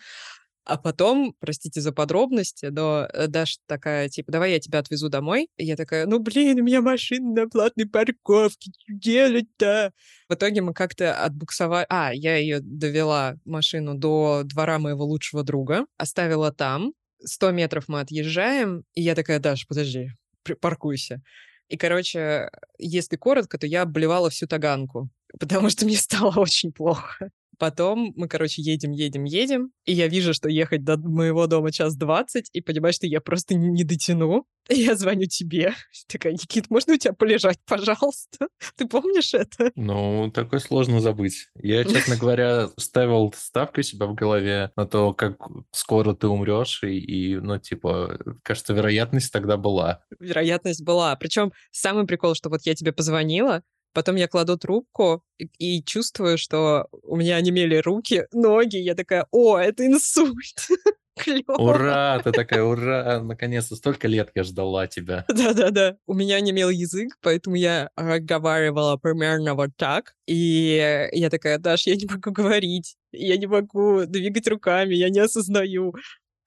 А 0.70 0.76
потом, 0.76 1.34
простите 1.40 1.80
за 1.80 1.90
подробности, 1.90 2.66
но 2.66 3.08
э, 3.12 3.26
Даша 3.26 3.58
такая, 3.66 4.08
типа, 4.08 4.30
давай 4.30 4.52
я 4.52 4.60
тебя 4.60 4.78
отвезу 4.78 5.08
домой. 5.08 5.48
И 5.56 5.64
я 5.64 5.74
такая, 5.74 6.06
ну, 6.06 6.20
блин, 6.20 6.60
у 6.60 6.62
меня 6.62 6.80
машина 6.80 7.42
на 7.42 7.48
платной 7.48 7.86
парковке, 7.86 8.70
что 8.78 8.94
делать-то? 8.94 9.90
В 10.28 10.34
итоге 10.34 10.60
мы 10.60 10.72
как-то 10.72 11.24
отбуксовали... 11.24 11.86
А, 11.88 12.12
я 12.14 12.36
ее 12.36 12.60
довела, 12.60 13.34
машину, 13.44 13.96
до 13.96 14.42
двора 14.44 14.78
моего 14.78 15.04
лучшего 15.04 15.42
друга, 15.42 15.86
оставила 15.96 16.52
там. 16.52 16.92
100 17.24 17.50
метров 17.50 17.88
мы 17.88 17.98
отъезжаем, 17.98 18.84
и 18.94 19.02
я 19.02 19.16
такая, 19.16 19.40
Даша, 19.40 19.66
подожди, 19.66 20.12
паркуйся. 20.60 21.20
И, 21.66 21.76
короче, 21.76 22.48
если 22.78 23.16
коротко, 23.16 23.58
то 23.58 23.66
я 23.66 23.82
обливала 23.82 24.30
всю 24.30 24.46
таганку, 24.46 25.10
потому 25.38 25.70
что 25.70 25.84
мне 25.84 25.96
стало 25.96 26.32
очень 26.36 26.72
плохо. 26.72 27.30
Потом 27.60 28.14
мы, 28.16 28.26
короче, 28.26 28.62
едем, 28.62 28.92
едем, 28.92 29.24
едем, 29.24 29.70
и 29.84 29.92
я 29.92 30.08
вижу, 30.08 30.32
что 30.32 30.48
ехать 30.48 30.82
до 30.82 30.96
моего 30.96 31.46
дома 31.46 31.70
час 31.70 31.94
двадцать, 31.94 32.48
и 32.54 32.62
понимаю, 32.62 32.94
что 32.94 33.06
я 33.06 33.20
просто 33.20 33.54
не, 33.54 33.84
дотяну. 33.84 34.46
И 34.70 34.76
я 34.76 34.94
звоню 34.94 35.26
тебе. 35.26 35.74
Такая, 36.08 36.32
Никит, 36.32 36.70
можно 36.70 36.94
у 36.94 36.96
тебя 36.96 37.12
полежать, 37.12 37.58
пожалуйста? 37.66 38.48
Ты 38.76 38.86
помнишь 38.86 39.34
это? 39.34 39.72
Ну, 39.74 40.30
такое 40.30 40.60
сложно 40.60 41.00
забыть. 41.00 41.48
Я, 41.54 41.84
честно 41.84 42.16
говоря, 42.16 42.70
ставил 42.78 43.34
ставку 43.36 43.82
себя 43.82 44.06
в 44.06 44.14
голове 44.14 44.70
на 44.76 44.86
то, 44.86 45.12
как 45.12 45.36
скоро 45.72 46.14
ты 46.14 46.28
умрешь, 46.28 46.82
и, 46.82 46.98
и, 46.98 47.36
ну, 47.36 47.58
типа, 47.58 48.18
кажется, 48.42 48.72
вероятность 48.72 49.32
тогда 49.32 49.58
была. 49.58 50.02
Вероятность 50.18 50.82
была. 50.82 51.14
Причем 51.16 51.52
самый 51.72 52.06
прикол, 52.06 52.34
что 52.34 52.48
вот 52.48 52.60
я 52.64 52.74
тебе 52.74 52.92
позвонила, 52.92 53.62
Потом 53.92 54.16
я 54.16 54.28
кладу 54.28 54.56
трубку 54.56 55.24
и, 55.38 55.48
и 55.58 55.84
чувствую, 55.84 56.38
что 56.38 56.88
у 57.02 57.16
меня 57.16 57.36
онемели 57.36 57.76
руки, 57.76 58.26
ноги. 58.32 58.76
Я 58.76 58.94
такая, 58.94 59.26
о, 59.30 59.58
это 59.58 59.86
инсульт. 59.86 60.68
Клево. 61.18 61.56
Ура, 61.58 62.20
ты 62.24 62.32
такая, 62.32 62.62
ура, 62.62 63.20
наконец-то 63.20 63.76
столько 63.76 64.08
лет 64.08 64.30
я 64.34 64.42
ждала 64.42 64.86
тебя. 64.86 65.24
Да-да-да. 65.28 65.96
У 66.06 66.14
меня 66.14 66.40
не 66.40 66.50
имел 66.50 66.70
язык, 66.70 67.16
поэтому 67.20 67.56
я 67.56 67.90
разговаривала 67.96 68.96
примерно 68.96 69.54
вот 69.54 69.70
так. 69.76 70.14
И 70.26 71.08
я 71.12 71.30
такая, 71.30 71.58
Даш, 71.58 71.86
я 71.86 71.96
не 71.96 72.06
могу 72.06 72.30
говорить, 72.30 72.96
я 73.12 73.36
не 73.36 73.46
могу 73.46 74.06
двигать 74.06 74.48
руками, 74.48 74.94
я 74.94 75.10
не 75.10 75.18
осознаю. 75.20 75.94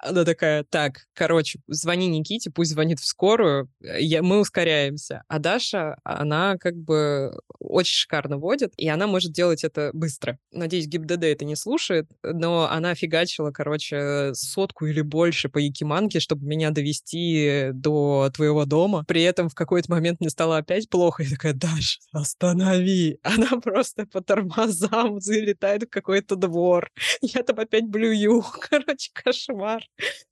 Она 0.03 0.25
такая, 0.25 0.63
так, 0.63 1.05
короче, 1.13 1.59
звони 1.67 2.07
Никите, 2.07 2.51
пусть 2.51 2.71
звонит 2.71 2.99
в 2.99 3.05
скорую, 3.05 3.69
э, 3.81 4.01
я, 4.01 4.21
мы 4.21 4.39
ускоряемся. 4.39 5.23
А 5.27 5.39
Даша, 5.39 5.97
она 6.03 6.57
как 6.57 6.75
бы 6.75 7.33
очень 7.59 7.95
шикарно 7.95 8.37
водит, 8.37 8.73
и 8.77 8.87
она 8.89 9.07
может 9.07 9.31
делать 9.31 9.63
это 9.63 9.91
быстро. 9.93 10.37
Надеюсь, 10.51 10.87
ГИБДД 10.87 11.23
это 11.23 11.45
не 11.45 11.55
слушает, 11.55 12.07
но 12.21 12.69
она 12.69 12.95
фигачила, 12.95 13.51
короче, 13.51 14.31
сотку 14.33 14.85
или 14.85 15.01
больше 15.01 15.47
по 15.49 15.57
Якиманке, 15.57 16.19
чтобы 16.19 16.45
меня 16.45 16.71
довести 16.71 17.69
до 17.73 18.29
твоего 18.33 18.65
дома. 18.65 19.05
При 19.07 19.23
этом 19.23 19.47
в 19.47 19.55
какой-то 19.55 19.89
момент 19.91 20.19
мне 20.19 20.29
стало 20.29 20.57
опять 20.57 20.89
плохо. 20.89 21.23
Я 21.23 21.29
такая, 21.29 21.53
Даша, 21.53 21.99
останови. 22.11 23.19
Она 23.23 23.59
просто 23.61 24.05
по 24.05 24.21
тормозам 24.21 25.19
залетает 25.19 25.83
в 25.83 25.89
какой-то 25.89 26.35
двор. 26.35 26.89
Я 27.21 27.43
там 27.43 27.59
опять 27.59 27.87
блюю. 27.87 28.43
Короче, 28.69 29.11
кошмар. 29.13 29.83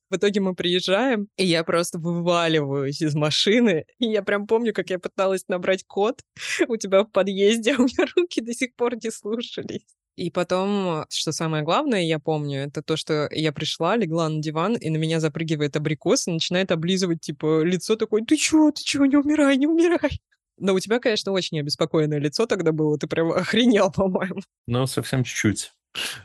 В 0.10 0.18
итоге 0.18 0.41
мы 0.41 0.56
приезжаем, 0.56 1.30
и 1.38 1.46
я 1.46 1.63
просто 1.63 1.98
вываливаюсь 1.98 3.01
из 3.01 3.15
машины. 3.15 3.86
И 3.98 4.08
я 4.08 4.22
прям 4.22 4.46
помню, 4.46 4.74
как 4.74 4.89
я 4.89 5.00
пыталась 5.00 5.48
набрать 5.48 5.86
код 5.88 6.20
у 6.68 6.75
тебя 6.75 7.03
в 7.03 7.12
подъезде, 7.12 7.74
а 7.74 7.82
у 7.82 7.84
меня 7.86 8.06
руки 8.15 8.41
до 8.41 8.53
сих 8.53 8.75
пор 8.75 8.96
не 9.01 9.10
слушались. 9.10 9.86
И 10.18 10.30
потом, 10.30 11.06
что 11.10 11.32
самое 11.32 11.63
главное, 11.63 12.01
я 12.01 12.20
помню, 12.20 12.63
это 12.63 12.82
то, 12.84 12.98
что 12.98 13.30
я 13.32 13.53
пришла, 13.53 13.96
легла 13.96 14.27
на 14.27 14.41
диван, 14.41 14.75
и 14.75 14.89
на 14.89 14.98
меня 14.98 15.22
запрыгивает 15.22 15.77
абрикос 15.77 16.27
и 16.27 16.32
начинает 16.32 16.72
облизывать, 16.72 17.22
типа, 17.22 17.63
лицо 17.63 17.96
такое, 17.96 18.22
ты 18.24 18.36
чё, 18.36 18.72
ты 18.72 18.84
чё, 18.84 19.06
не 19.06 19.15
умирай, 19.15 19.56
не 19.56 19.68
умирай. 19.68 20.20
Но 20.58 20.74
у 20.74 20.80
тебя, 20.80 21.00
конечно, 21.00 21.32
очень 21.32 21.60
обеспокоенное 21.60 22.20
лицо 22.20 22.46
тогда 22.46 22.74
было, 22.74 22.98
ты 22.98 23.08
прям 23.08 23.32
охренел, 23.32 23.91
по-моему. 23.96 24.41
Ну, 24.68 24.86
совсем 24.86 25.24
чуть-чуть. 25.24 25.72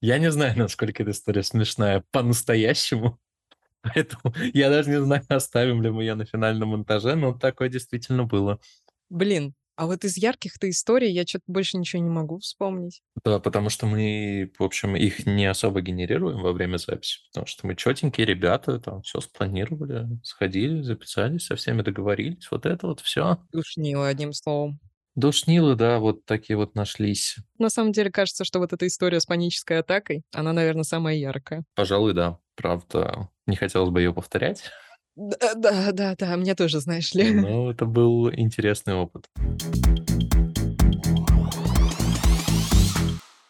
Я 0.03 0.19
не 0.19 0.31
знаю, 0.31 0.55
насколько 0.59 1.03
эта 1.03 1.13
история 1.13 1.43
смешная 1.43 2.05
по-настоящему. 2.11 3.19
Поэтому 3.83 4.35
я 4.53 4.69
даже 4.69 4.91
не 4.91 5.01
знаю, 5.01 5.25
оставим 5.29 5.83
ли 5.83 5.91
мы 5.91 6.03
ее 6.03 6.15
на 6.15 6.27
финальном 6.27 6.71
монтаже, 6.71 7.15
но 7.15 7.33
такое 7.33 7.69
действительно 7.69 8.25
было. 8.25 8.61
Блин, 9.09 9.55
а 9.77 9.87
вот 9.87 10.05
из 10.05 10.17
ярких-то 10.17 10.69
историй 10.69 11.11
я 11.11 11.25
что-то 11.25 11.45
больше 11.47 11.79
ничего 11.79 12.03
не 12.03 12.11
могу 12.11 12.39
вспомнить. 12.39 13.01
Да, 13.25 13.39
потому 13.39 13.71
что 13.71 13.87
мы, 13.87 14.53
в 14.59 14.63
общем, 14.63 14.97
их 14.97 15.25
не 15.27 15.47
особо 15.47 15.81
генерируем 15.81 16.41
во 16.41 16.53
время 16.53 16.77
записи, 16.77 17.21
потому 17.29 17.47
что 17.47 17.67
мы 17.67 17.75
четенькие 17.75 18.27
ребята, 18.27 18.79
там 18.79 19.03
все 19.03 19.21
спланировали, 19.21 20.07
сходили, 20.23 20.83
записались, 20.83 21.47
со 21.47 21.57
всеми 21.57 21.83
договорились, 21.83 22.51
вот 22.51 22.67
это 22.67 22.89
вот 22.89 23.01
все. 23.01 23.39
Душнило, 23.53 24.09
одним 24.09 24.33
словом. 24.33 24.79
Душнилы, 25.15 25.75
да, 25.75 25.99
вот 25.99 26.25
такие 26.25 26.57
вот 26.57 26.75
нашлись. 26.75 27.37
На 27.59 27.69
самом 27.69 27.93
деле 27.93 28.11
кажется, 28.11 28.45
что 28.45 28.61
вот 28.61 28.73
эта 28.73 28.87
история 28.87 29.21
с 29.21 29.27
панической 29.27 29.81
атакой, 29.81 30.23
она, 30.33 30.55
наверное, 30.55 30.85
самая 30.85 31.17
яркая. 31.17 31.65
Пожалуй, 31.75 32.15
да. 32.15 32.39
Правда, 32.55 33.29
не 33.47 33.57
хотелось 33.57 33.91
бы 33.91 34.01
ее 34.01 34.15
повторять. 34.15 34.71
Да, 35.15 35.55
да, 35.55 35.93
да, 35.93 36.15
да, 36.19 36.37
мне 36.39 36.55
тоже, 36.55 36.81
знаешь 36.81 37.13
ли. 37.13 37.31
Ну, 37.31 37.71
это 37.71 37.85
был 37.85 38.33
интересный 38.33 38.95
опыт. 38.95 39.27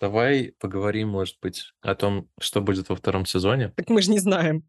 Давай 0.00 0.52
поговорим, 0.58 1.10
может 1.10 1.36
быть, 1.40 1.74
о 1.80 1.94
том, 1.94 2.28
что 2.40 2.60
будет 2.60 2.88
во 2.88 2.96
втором 2.96 3.24
сезоне. 3.24 3.68
Так 3.76 3.88
мы 3.88 4.02
же 4.02 4.10
не 4.10 4.18
знаем. 4.18 4.66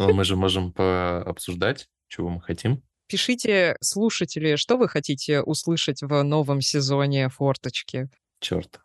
Но 0.00 0.12
мы 0.12 0.24
же 0.24 0.34
можем 0.34 0.72
пообсуждать, 0.72 1.88
чего 2.08 2.30
мы 2.30 2.40
хотим. 2.40 2.82
Пишите, 3.08 3.76
слушатели, 3.80 4.56
что 4.56 4.76
вы 4.76 4.88
хотите 4.88 5.40
услышать 5.40 6.02
в 6.02 6.22
новом 6.22 6.60
сезоне 6.60 7.28
«Форточки». 7.28 8.08
Черт. 8.40 8.80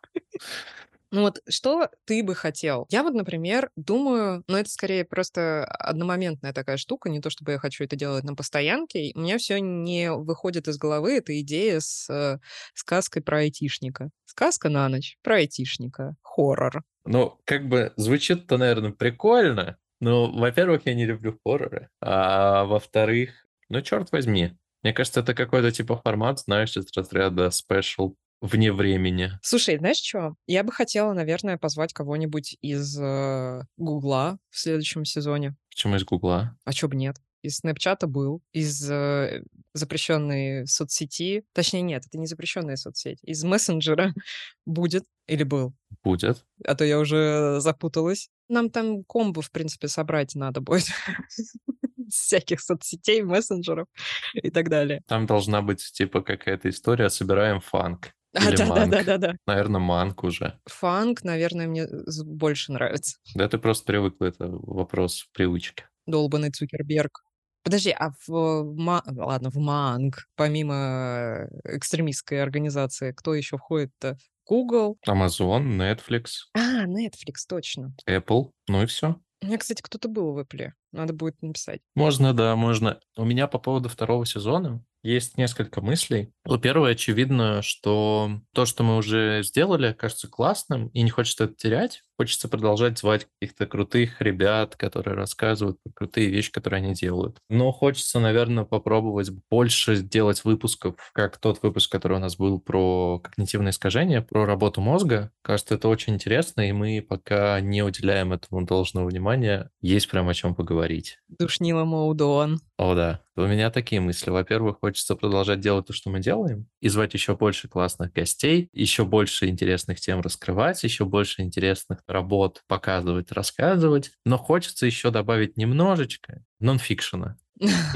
Ну 1.12 1.22
вот 1.22 1.42
что 1.46 1.90
ты 2.06 2.22
бы 2.24 2.34
хотел? 2.34 2.86
Я 2.88 3.02
вот, 3.02 3.12
например, 3.12 3.70
думаю, 3.76 4.44
ну 4.48 4.56
это 4.56 4.70
скорее 4.70 5.04
просто 5.04 5.66
одномоментная 5.66 6.54
такая 6.54 6.78
штука, 6.78 7.10
не 7.10 7.20
то 7.20 7.28
чтобы 7.28 7.52
я 7.52 7.58
хочу 7.58 7.84
это 7.84 7.96
делать 7.96 8.24
на 8.24 8.34
постоянке. 8.34 9.12
У 9.14 9.20
меня 9.20 9.36
все 9.36 9.60
не 9.60 10.10
выходит 10.10 10.68
из 10.68 10.78
головы 10.78 11.18
эта 11.18 11.38
идея 11.42 11.80
с 11.80 12.08
э, 12.08 12.38
сказкой 12.72 13.22
про 13.22 13.40
айтишника. 13.40 14.08
Сказка 14.24 14.70
на 14.70 14.88
ночь 14.88 15.18
про 15.22 15.36
айтишника. 15.36 16.14
Хоррор. 16.22 16.82
Ну, 17.04 17.38
как 17.44 17.68
бы 17.68 17.92
звучит-то, 17.96 18.56
наверное, 18.56 18.92
прикольно. 18.92 19.76
Ну, 20.00 20.32
во-первых, 20.34 20.86
я 20.86 20.94
не 20.94 21.04
люблю 21.04 21.38
хорроры. 21.44 21.90
А 22.00 22.64
во-вторых, 22.64 23.46
ну, 23.72 23.80
черт 23.80 24.12
возьми. 24.12 24.52
Мне 24.82 24.92
кажется, 24.92 25.20
это 25.20 25.34
какой-то 25.34 25.72
типа 25.72 25.96
формат, 25.96 26.40
знаешь, 26.40 26.76
из 26.76 26.94
разряда 26.94 27.46
special 27.46 28.14
вне 28.42 28.70
времени. 28.70 29.30
Слушай, 29.42 29.78
знаешь 29.78 29.96
что? 29.96 30.34
Я 30.46 30.62
бы 30.62 30.72
хотела, 30.72 31.14
наверное, 31.14 31.56
позвать 31.56 31.94
кого-нибудь 31.94 32.58
из 32.60 32.98
э, 33.00 33.62
Гугла 33.78 34.38
в 34.50 34.58
следующем 34.58 35.06
сезоне. 35.06 35.56
Почему 35.70 35.96
из 35.96 36.04
Гугла? 36.04 36.54
А 36.64 36.72
чё 36.74 36.88
бы 36.88 36.96
нет? 36.96 37.16
Из 37.40 37.56
Снэпчата 37.56 38.06
был, 38.06 38.42
из 38.52 38.90
э, 38.90 39.42
запрещенной 39.72 40.66
соцсети. 40.66 41.44
Точнее, 41.54 41.82
нет, 41.82 42.04
это 42.06 42.18
не 42.18 42.26
запрещенная 42.26 42.76
соцсеть. 42.76 43.20
Из 43.22 43.42
мессенджера 43.42 44.12
будет 44.66 45.04
или 45.26 45.44
был. 45.44 45.72
Будет. 46.02 46.44
А 46.64 46.74
то 46.74 46.84
я 46.84 46.98
уже 46.98 47.58
запуталась. 47.60 48.28
Нам 48.48 48.68
там 48.68 49.02
комбо, 49.04 49.40
в 49.40 49.50
принципе, 49.50 49.88
собрать 49.88 50.34
надо 50.34 50.60
будет. 50.60 50.88
всяких 52.14 52.60
соцсетей, 52.60 53.22
мессенджеров 53.22 53.86
и 54.34 54.50
так 54.50 54.68
далее. 54.68 55.02
Там 55.06 55.26
должна 55.26 55.62
быть 55.62 55.82
типа 55.92 56.22
какая-то 56.22 56.68
история 56.68 57.10
«собираем 57.10 57.60
фанк». 57.60 58.12
А, 58.34 58.50
да, 58.50 58.66
да, 58.66 58.86
да, 58.86 59.04
да, 59.04 59.18
да. 59.18 59.34
Наверное, 59.46 59.80
манк 59.80 60.24
уже. 60.24 60.58
Фанк, 60.64 61.22
наверное, 61.22 61.66
мне 61.66 61.86
больше 62.24 62.72
нравится. 62.72 63.18
Да, 63.34 63.46
ты 63.46 63.58
просто 63.58 63.84
привыкла, 63.84 64.24
это 64.24 64.46
вопрос 64.48 65.26
привычки. 65.34 65.84
Долбанный 66.06 66.50
Цукерберг. 66.50 67.22
Подожди, 67.62 67.90
а 67.96 68.10
в, 68.26 68.64
ма... 68.74 69.02
ладно, 69.06 69.50
в 69.50 69.56
Манг, 69.56 70.26
помимо 70.34 71.48
экстремистской 71.64 72.42
организации, 72.42 73.12
кто 73.12 73.34
еще 73.34 73.56
входит-то? 73.56 74.16
Google? 74.48 74.98
Amazon, 75.06 75.76
Netflix. 75.76 76.48
А, 76.54 76.86
Netflix, 76.86 77.46
точно. 77.48 77.94
Apple, 78.08 78.50
ну 78.66 78.82
и 78.82 78.86
все. 78.86 79.16
У 79.42 79.46
меня, 79.46 79.58
кстати, 79.58 79.82
кто-то 79.82 80.08
был 80.08 80.32
в 80.32 80.38
Apple. 80.38 80.70
Надо 80.92 81.12
будет 81.12 81.42
написать. 81.42 81.80
Можно, 81.94 82.32
да, 82.32 82.54
можно. 82.54 83.00
У 83.16 83.24
меня 83.24 83.48
по 83.48 83.58
поводу 83.58 83.88
второго 83.88 84.24
сезона 84.24 84.84
есть 85.02 85.36
несколько 85.36 85.80
мыслей. 85.80 86.32
Ну, 86.44 86.58
первое, 86.58 86.92
очевидно, 86.92 87.60
что 87.60 88.40
то, 88.54 88.66
что 88.66 88.84
мы 88.84 88.96
уже 88.96 89.42
сделали, 89.42 89.92
кажется 89.92 90.28
классным, 90.28 90.88
и 90.88 91.02
не 91.02 91.10
хочется 91.10 91.44
это 91.44 91.54
терять. 91.54 92.04
Хочется 92.18 92.48
продолжать 92.48 92.98
звать 92.98 93.26
каких-то 93.40 93.66
крутых 93.66 94.20
ребят, 94.20 94.76
которые 94.76 95.16
рассказывают 95.16 95.78
про 95.82 95.92
крутые 95.92 96.28
вещи, 96.28 96.52
которые 96.52 96.78
они 96.78 96.94
делают. 96.94 97.38
Но 97.48 97.72
хочется, 97.72 98.20
наверное, 98.20 98.64
попробовать 98.64 99.30
больше 99.50 99.96
делать 99.96 100.44
выпусков, 100.44 100.94
как 101.12 101.38
тот 101.38 101.62
выпуск, 101.62 101.90
который 101.90 102.18
у 102.18 102.20
нас 102.20 102.36
был 102.36 102.60
про 102.60 103.18
когнитивное 103.20 103.72
искажение, 103.72 104.22
про 104.22 104.44
работу 104.44 104.80
мозга. 104.80 105.30
Кажется, 105.42 105.74
это 105.74 105.88
очень 105.88 106.14
интересно, 106.14 106.68
и 106.68 106.72
мы 106.72 107.04
пока 107.06 107.60
не 107.60 107.82
уделяем 107.82 108.32
этому 108.32 108.64
должного 108.64 109.08
внимания. 109.08 109.70
Есть 109.80 110.10
прям 110.10 110.28
о 110.28 110.34
чем 110.34 110.54
поговорить. 110.54 111.18
Душнила 111.28 111.84
Моудон. 111.84 112.60
О, 112.76 112.94
да. 112.94 113.20
У 113.34 113.42
меня 113.42 113.70
такие 113.70 114.00
мысли. 114.00 114.28
Во-первых, 114.28 114.78
хочется 114.80 115.16
продолжать 115.16 115.60
делать 115.60 115.86
то, 115.86 115.94
что 115.94 116.10
мы 116.10 116.20
делаем, 116.20 116.66
и 116.80 116.88
звать 116.88 117.14
еще 117.14 117.34
больше 117.34 117.66
классных 117.66 118.12
гостей, 118.12 118.68
еще 118.72 119.04
больше 119.04 119.48
интересных 119.48 120.00
тем 120.00 120.20
раскрывать, 120.20 120.82
еще 120.84 121.06
больше 121.06 121.40
интересных 121.42 122.04
работ 122.12 122.62
показывать, 122.68 123.32
рассказывать. 123.32 124.12
Но 124.24 124.38
хочется 124.38 124.86
еще 124.86 125.10
добавить 125.10 125.56
немножечко 125.56 126.44
нонфикшена. 126.60 127.36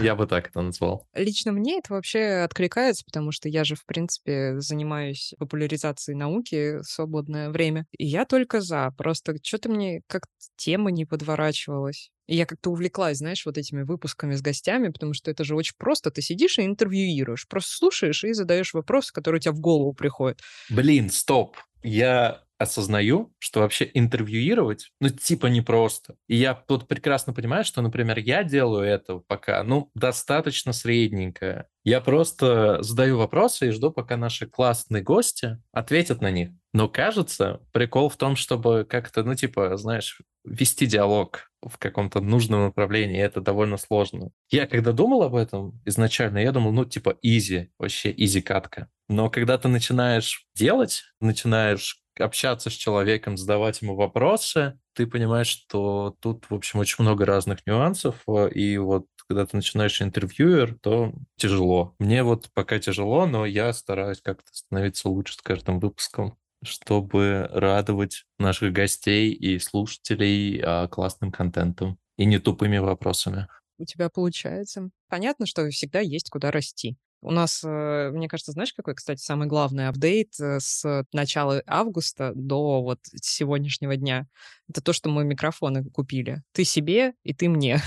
Я 0.01 0.15
бы 0.15 0.27
так 0.27 0.49
это 0.49 0.63
назвал. 0.63 1.09
Лично 1.15 1.53
мне 1.53 1.79
это 1.79 1.95
вообще 1.95 2.45
откликается, 2.45 3.05
потому 3.05 3.33
что 3.33 3.49
я 3.49 3.65
же, 3.65 3.75
в 3.75 3.85
принципе, 3.85 4.61
занимаюсь 4.61 5.35
популяризацией 5.39 6.17
науки 6.17 6.79
в 6.79 6.85
свободное 6.85 7.51
время. 7.51 7.87
И 7.97 8.07
я 8.07 8.25
только 8.25 8.61
за. 8.61 8.93
Просто 8.97 9.37
что-то 9.43 9.69
мне 9.69 10.03
как 10.07 10.27
тема 10.57 10.91
не 10.91 11.05
подворачивалась. 11.05 12.11
И 12.27 12.37
я 12.37 12.45
как-то 12.45 12.71
увлеклась, 12.71 13.19
знаешь, 13.19 13.47
вот 13.47 13.57
этими 13.57 13.83
выпусками 13.83 14.35
с 14.35 14.43
гостями, 14.43 14.89
потому 14.89 15.15
что 15.15 15.31
это 15.31 15.45
же 15.45 15.55
очень 15.55 15.77
просто. 15.79 16.11
Ты 16.11 16.23
сидишь 16.23 16.59
и 16.59 16.65
интервьюируешь, 16.65 17.47
просто 17.49 17.77
слушаешь 17.77 18.25
и 18.25 18.33
задаешь 18.33 18.75
вопросы, 18.75 19.13
которые 19.13 19.39
у 19.39 19.43
тебя 19.43 19.53
в 19.53 19.61
голову 19.61 19.93
приходят. 19.93 20.41
Блин, 20.69 21.11
стоп. 21.11 21.57
Я 21.83 22.43
осознаю, 22.59 23.33
что 23.39 23.61
вообще 23.61 23.91
интервьюировать, 23.95 24.91
ну, 25.01 25.09
типа 25.11 25.47
непросто. 25.47 26.17
И 26.29 26.37
я 26.37 26.55
тут 26.55 26.89
прекрасно 26.89 27.33
понимаю, 27.33 27.65
что, 27.65 27.83
например, 27.83 28.19
я 28.19 28.45
делаю 28.45 28.87
это 28.87 29.19
пока, 29.19 29.63
ну, 29.63 29.91
достаточно 29.95 30.73
средненько. 30.73 31.69
Я 31.85 32.01
просто 32.01 32.83
задаю 32.83 33.19
вопросы 33.19 33.69
и 33.69 33.71
жду, 33.71 33.91
пока 33.93 34.17
наши 34.17 34.47
классные 34.47 35.03
гости 35.03 35.59
ответят 35.73 36.21
на 36.21 36.31
них. 36.31 36.51
Но 36.73 36.89
кажется, 36.89 37.61
прикол 37.73 38.09
в 38.09 38.17
том, 38.17 38.37
чтобы 38.37 38.87
как-то, 38.89 39.23
ну, 39.23 39.35
типа, 39.35 39.77
знаешь, 39.77 40.21
вести 40.45 40.87
диалог 40.87 41.51
в 41.63 41.79
каком-то 41.79 42.21
нужном 42.21 42.65
направлении, 42.65 43.21
это 43.21 43.41
довольно 43.41 43.77
сложно. 43.77 44.31
Я 44.51 44.67
когда 44.67 44.93
думал 44.93 45.23
об 45.23 45.35
этом 45.35 45.81
изначально, 45.85 46.39
я 46.39 46.53
думал, 46.53 46.73
ну, 46.73 46.85
типа, 46.85 47.17
изи, 47.23 47.71
вообще 47.79 48.13
изи 48.17 48.41
катка. 48.41 48.89
Но 49.09 49.31
когда 49.31 49.59
ты 49.59 49.69
начинаешь 49.69 50.47
делать, 50.55 51.05
начинаешь 51.21 52.03
общаться 52.21 52.71
с 52.71 52.73
человеком, 52.73 53.37
задавать 53.37 53.83
ему 53.83 53.95
вопросы, 53.97 54.79
ты 54.95 55.07
понимаешь, 55.07 55.49
что 55.49 56.17
тут, 56.21 56.47
в 56.49 56.55
общем, 56.55 56.81
очень 56.81 57.03
много 57.05 57.25
разных 57.27 57.67
нюансов, 57.67 58.23
э, 58.29 58.51
и 58.51 58.79
вот 58.79 59.07
когда 59.29 59.45
ты 59.47 59.57
начинаешь 59.57 60.01
интервьюер, 60.01 60.77
то 60.81 61.13
тяжело. 61.37 61.95
Мне 61.99 62.23
вот 62.23 62.49
пока 62.55 62.79
тяжело, 62.79 63.27
но 63.27 63.45
я 63.45 63.73
стараюсь 63.73 64.21
как-то 64.21 64.49
становиться 64.53 65.09
лучше 65.09 65.35
с 65.35 65.43
каждым 65.43 65.81
выпуском 65.81 66.39
чтобы 66.65 67.49
радовать 67.53 68.25
наших 68.39 68.73
гостей 68.73 69.31
и 69.33 69.59
слушателей 69.59 70.61
а, 70.65 70.89
классным 70.89 71.31
контентом 71.31 71.99
и 72.17 72.25
не 72.25 72.39
тупыми 72.39 72.79
вопросами. 72.79 73.47
У 73.79 73.85
тебя 73.85 74.09
получается. 74.09 74.91
Понятно, 75.09 75.47
что 75.47 75.69
всегда 75.71 76.01
есть 76.01 76.31
куда 76.31 76.51
расти. 76.51 76.97
У 77.23 77.31
нас, 77.31 77.63
э, 77.65 78.11
мне 78.13 78.29
кажется, 78.29 78.53
знаешь, 78.53 78.73
какой, 78.73 78.95
кстати, 78.95 79.21
самый 79.21 79.49
главный 79.49 79.89
апдейт 79.89 80.39
э, 80.41 80.61
с 80.61 81.05
начала 81.13 81.63
августа 81.67 82.33
до 82.35 82.83
вот 82.83 83.01
сегодняшнего 83.21 83.97
дня? 83.97 84.27
Это 84.69 84.81
то, 84.81 84.93
что 84.93 85.09
мы 85.09 85.25
микрофоны 85.25 85.85
купили. 85.91 86.43
Ты 86.53 86.65
себе 86.65 87.15
и 87.25 87.33
ты 87.35 87.49
мне. 87.49 87.81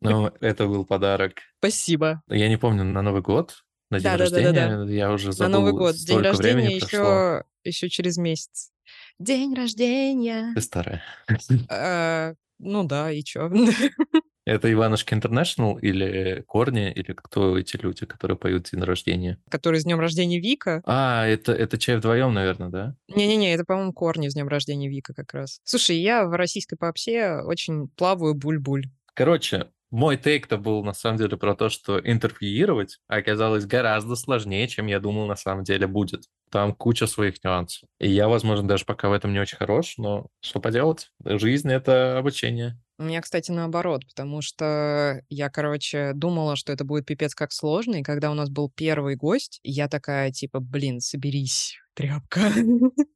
Ну, 0.00 0.26
это 0.40 0.66
был 0.66 0.84
подарок. 0.84 1.34
Спасибо. 1.58 2.22
Я 2.28 2.48
не 2.48 2.56
помню, 2.58 2.84
на 2.84 3.02
Новый 3.02 3.22
год 3.22 3.64
на 3.90 3.98
день 3.98 4.04
Да, 4.04 4.18
да, 4.18 4.24
да, 4.24 4.30
да, 4.30 4.36
рождения. 4.44 4.84
да. 4.84 4.92
Я 4.92 5.12
уже 5.12 5.30
На 5.38 5.48
Новый 5.48 5.70
забыл, 5.72 5.78
год. 5.86 5.96
День 5.96 6.18
рождения 6.20 6.76
еще, 6.76 7.44
еще 7.64 7.88
через 7.88 8.16
месяц. 8.18 8.70
День 9.18 9.54
рождения. 9.54 10.52
Ты 10.54 10.60
старая. 10.60 11.02
Э, 11.70 12.34
Ну 12.58 12.84
да, 12.84 13.10
и 13.10 13.22
чё? 13.22 13.50
Это 14.44 14.72
Иванушки 14.72 15.14
Интернешнл 15.14 15.76
или 15.78 16.42
Корни, 16.46 16.90
или 16.92 17.12
кто 17.12 17.58
эти 17.58 17.76
люди, 17.76 18.06
которые 18.06 18.38
поют 18.38 18.70
день 18.70 18.82
рождения? 18.82 19.38
Который 19.50 19.80
с 19.80 19.84
днем 19.84 20.00
рождения 20.00 20.40
Вика. 20.40 20.82
А, 20.86 21.26
это, 21.26 21.52
это 21.52 21.78
чай 21.78 21.96
вдвоем, 21.96 22.32
наверное, 22.32 22.68
да? 22.68 22.96
Не-не-не, 23.08 23.52
это, 23.52 23.64
по-моему, 23.64 23.92
корни 23.92 24.28
с 24.28 24.34
днем 24.34 24.48
рождения 24.48 24.88
Вика 24.88 25.12
как 25.14 25.34
раз. 25.34 25.60
Слушай, 25.64 25.98
я 25.98 26.24
в 26.26 26.32
российской 26.32 26.76
попсе 26.76 27.40
очень 27.44 27.88
плаваю 27.88 28.34
буль-буль. 28.34 28.84
Короче, 29.14 29.66
мой 29.90 30.16
тейк-то 30.16 30.56
был 30.56 30.84
на 30.84 30.92
самом 30.92 31.18
деле 31.18 31.36
про 31.36 31.54
то, 31.54 31.68
что 31.68 31.98
интервьюировать 31.98 32.98
оказалось 33.08 33.66
гораздо 33.66 34.16
сложнее, 34.16 34.68
чем 34.68 34.86
я 34.86 35.00
думал 35.00 35.26
на 35.26 35.36
самом 35.36 35.64
деле 35.64 35.86
будет. 35.86 36.24
Там 36.50 36.74
куча 36.74 37.06
своих 37.06 37.42
нюансов. 37.44 37.88
И 37.98 38.08
я, 38.10 38.28
возможно, 38.28 38.66
даже 38.66 38.84
пока 38.84 39.08
в 39.08 39.12
этом 39.12 39.32
не 39.32 39.38
очень 39.40 39.56
хорош, 39.56 39.94
но 39.98 40.26
что 40.40 40.60
поделать? 40.60 41.10
Жизнь— 41.24 41.70
это 41.72 42.18
обучение. 42.18 42.78
У 42.98 43.04
меня, 43.04 43.22
кстати, 43.22 43.50
наоборот, 43.50 44.04
потому 44.06 44.42
что 44.42 45.22
я, 45.30 45.48
короче, 45.48 46.12
думала, 46.14 46.54
что 46.54 46.70
это 46.70 46.84
будет 46.84 47.06
пипец 47.06 47.34
как 47.34 47.50
сложно, 47.50 47.96
и 47.96 48.02
когда 48.02 48.30
у 48.30 48.34
нас 48.34 48.50
был 48.50 48.70
первый 48.70 49.16
гость, 49.16 49.58
я 49.62 49.88
такая, 49.88 50.30
типа, 50.32 50.60
блин, 50.60 51.00
соберись, 51.00 51.78
тряпка. 51.94 52.40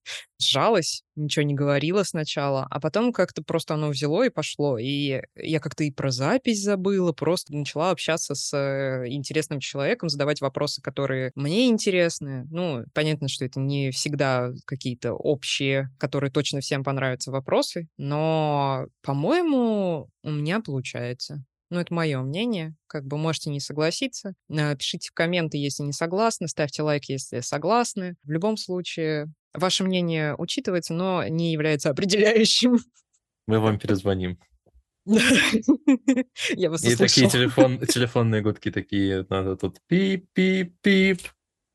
Сжалась, 0.40 1.02
ничего 1.16 1.44
не 1.44 1.54
говорила 1.54 2.02
сначала, 2.02 2.66
а 2.70 2.80
потом 2.80 3.12
как-то 3.12 3.42
просто 3.42 3.74
оно 3.74 3.88
взяло 3.88 4.24
и 4.26 4.30
пошло. 4.30 4.78
И 4.78 5.22
я 5.36 5.60
как-то 5.60 5.84
и 5.84 5.90
про 5.90 6.10
запись 6.10 6.62
забыла, 6.62 7.12
просто 7.12 7.54
начала 7.54 7.90
общаться 7.90 8.34
с 8.34 8.52
э, 8.56 9.04
интересным 9.08 9.60
человеком, 9.60 10.08
задавать 10.08 10.40
вопросы, 10.40 10.82
которые 10.82 11.32
мне 11.34 11.68
интересны. 11.68 12.46
Ну, 12.50 12.84
понятно, 12.92 13.28
что 13.28 13.44
это 13.44 13.60
не 13.60 13.90
всегда 13.90 14.50
какие-то 14.66 15.14
общие, 15.14 15.90
которые 15.98 16.30
точно 16.30 16.60
всем 16.60 16.84
понравятся 16.84 17.30
вопросы, 17.30 17.88
но, 17.96 18.86
по-моему, 19.02 20.08
у 20.22 20.30
меня 20.30 20.60
получается. 20.60 21.44
Ну, 21.74 21.80
это 21.80 21.92
мое 21.92 22.20
мнение. 22.20 22.76
Как 22.86 23.04
бы 23.04 23.18
можете 23.18 23.50
не 23.50 23.58
согласиться. 23.58 24.34
Э, 24.48 24.76
Пишите 24.76 25.08
в 25.10 25.12
комменты, 25.12 25.58
если 25.58 25.82
не 25.82 25.92
согласны. 25.92 26.46
Ставьте 26.46 26.82
лайк, 26.82 27.06
если 27.06 27.40
согласны. 27.40 28.14
В 28.22 28.30
любом 28.30 28.56
случае, 28.56 29.26
ваше 29.52 29.82
мнение 29.82 30.36
учитывается, 30.38 30.94
но 30.94 31.26
не 31.26 31.52
является 31.52 31.90
определяющим. 31.90 32.78
Мы 33.48 33.58
вам 33.58 33.80
перезвоним. 33.80 34.38
Я 35.04 36.70
вас 36.70 36.84
И 36.84 36.94
такие 36.94 37.28
телефонные 37.28 38.40
гудки 38.40 38.70
такие, 38.70 39.26
надо 39.28 39.56
тут 39.56 39.80
пип-пип-пип. 39.88 41.22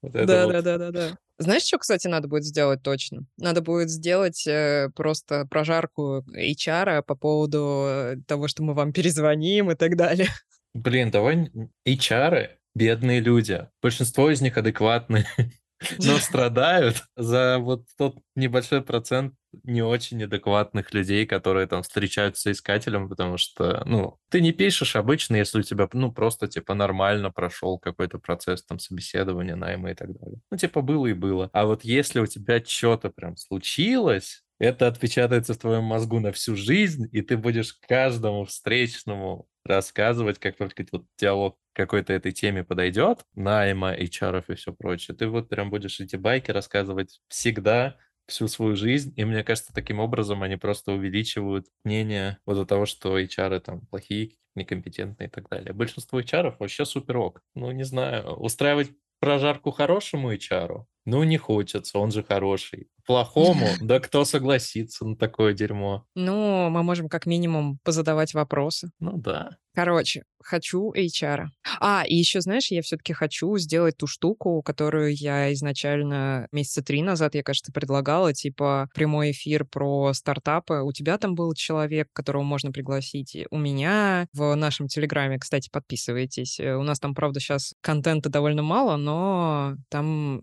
Вот 0.02 1.20
Знаешь, 1.42 1.64
что, 1.64 1.78
кстати, 1.78 2.06
надо 2.08 2.28
будет 2.28 2.44
сделать 2.44 2.84
точно? 2.84 3.26
Надо 3.38 3.62
будет 3.62 3.90
сделать 3.90 4.46
э, 4.46 4.90
просто 4.94 5.46
прожарку 5.46 6.26
HR 6.36 7.02
по 7.02 7.16
поводу 7.16 7.86
э, 7.88 8.16
того, 8.28 8.50
что 8.50 8.62
мы 8.62 8.74
вам 8.74 8.92
перезвоним 8.92 9.72
и 9.72 9.76
так 9.76 9.96
далее. 9.96 10.28
Блин, 10.74 11.12
давай 11.12 11.50
HR, 11.88 12.50
бедные 12.76 13.22
люди. 13.22 13.66
Большинство 13.82 14.30
из 14.30 14.42
них 14.42 14.58
адекватные, 14.58 15.26
но 16.00 16.18
страдают 16.18 17.04
за 17.16 17.58
вот 17.60 17.86
тот 17.98 18.18
небольшой 18.36 18.82
процент 18.82 19.34
не 19.64 19.82
очень 19.82 20.24
адекватных 20.24 20.94
людей, 20.94 21.26
которые 21.26 21.68
там 21.68 21.82
встречаются 21.82 22.42
с 22.44 22.52
искателем, 22.54 23.10
потому 23.10 23.38
что, 23.38 23.82
ну, 23.86 24.18
ты 24.30 24.42
не 24.42 24.52
пишешь 24.52 24.96
обычно, 24.96 25.38
если 25.38 25.60
у 25.60 25.64
тебя, 25.64 25.88
ну, 25.94 26.12
просто, 26.12 26.48
типа, 26.48 26.76
нормально 26.76 27.32
прошел 27.32 27.80
какой-то 27.80 28.20
процесс 28.20 28.64
там 28.64 28.80
собеседования, 28.80 29.56
найма 29.56 29.92
и 29.92 29.96
так 29.96 30.14
далее. 30.20 30.40
Ну, 30.52 30.58
типа, 30.58 30.82
было 30.82 31.08
и 31.08 31.14
было. 31.14 31.50
А 31.54 31.66
вот 31.66 31.84
если 31.84 32.20
у 32.20 32.28
тебя 32.28 32.64
что-то 32.64 33.10
прям 33.10 33.38
случилось, 33.38 34.44
это 34.60 34.88
отпечатается 34.88 35.54
в 35.54 35.58
твоем 35.58 35.84
мозгу 35.86 36.20
на 36.20 36.32
всю 36.32 36.56
жизнь, 36.56 37.08
и 37.12 37.22
ты 37.22 37.38
будешь 37.38 37.74
каждому 37.88 38.46
встречному 38.46 39.48
рассказывать, 39.64 40.38
как 40.40 40.58
только 40.58 40.86
вот 40.92 41.06
диалог 41.18 41.58
какой-то 41.80 42.14
этой 42.14 42.32
теме 42.32 42.64
подойдет, 42.64 43.26
найма, 43.36 43.94
HR 43.94 44.46
и 44.50 44.56
все 44.56 44.74
прочее, 44.74 45.16
ты 45.18 45.28
вот 45.28 45.50
прям 45.50 45.70
будешь 45.70 46.00
эти 46.00 46.16
байки 46.16 46.52
рассказывать 46.52 47.22
всегда, 47.30 47.98
всю 48.28 48.48
свою 48.48 48.76
жизнь, 48.76 49.14
и 49.16 49.26
мне 49.26 49.44
кажется, 49.44 49.74
таким 49.74 50.00
образом 50.00 50.44
они 50.44 50.56
просто 50.58 50.92
увеличивают 50.92 51.68
мнение 51.84 52.38
вот 52.46 52.56
до 52.56 52.66
того, 52.66 52.86
что 52.86 53.18
HR 53.18 53.60
там 53.60 53.82
плохие, 53.88 54.34
некомпетентные 54.56 55.28
и 55.28 55.32
так 55.32 55.50
далее. 55.50 55.74
Большинство 55.74 56.20
HR 56.20 56.56
вообще 56.60 56.86
супер 56.86 57.18
ок. 57.18 57.42
Ну, 57.56 57.72
не 57.72 57.84
знаю, 57.84 58.34
устраивать 58.36 58.92
прожарку 59.20 59.72
хорошему 59.72 60.32
HR, 60.34 60.86
Ну, 61.06 61.24
не 61.24 61.38
хочется, 61.38 62.00
он 62.00 62.12
же 62.12 62.24
хороший. 62.24 62.90
Плохому? 63.06 63.68
Да 63.82 64.00
кто 64.00 64.24
согласится 64.26 65.06
на 65.06 65.16
такое 65.16 65.54
дерьмо? 65.54 66.06
Ну, 66.16 66.70
мы 66.70 66.84
можем 66.84 67.10
как 67.10 67.26
минимум 67.26 67.80
позадавать 67.84 68.34
вопросы. 68.34 68.92
Ну 69.00 69.18
да. 69.18 69.58
Короче, 69.74 70.24
хочу 70.44 70.92
HR. 70.94 71.46
А, 71.80 72.04
и 72.06 72.16
еще, 72.16 72.42
знаешь, 72.42 72.72
я 72.72 72.82
все-таки 72.82 73.14
хочу 73.14 73.58
сделать 73.58 73.98
ту 73.98 74.08
штуку, 74.08 74.62
которую 74.62 75.16
я 75.16 75.54
изначально 75.54 76.48
месяца 76.52 76.84
три 76.84 77.02
назад, 77.02 77.36
я, 77.36 77.44
кажется, 77.44 77.72
предлагала, 77.72 78.34
типа 78.34 78.90
прямой 78.94 79.32
эфир 79.32 79.66
про 79.66 80.14
стартапы. 80.14 80.82
У 80.82 80.92
тебя 80.92 81.18
там 81.18 81.36
был 81.36 81.54
человек, 81.54 82.10
которого 82.14 82.44
можно 82.44 82.72
пригласить. 82.72 83.38
У 83.52 83.58
меня 83.58 84.28
в 84.34 84.54
нашем 84.56 84.88
Телеграме, 84.88 85.40
кстати, 85.40 85.70
подписывайтесь. 85.72 86.60
Э, 86.60 86.76
у 86.76 86.84
нас 86.84 87.00
там, 87.00 87.14
правда, 87.14 87.40
сейчас 87.40 87.74
контента 87.82 88.30
довольно 88.30 88.64
мало, 88.64 88.98
но 88.98 89.76
там 89.90 90.42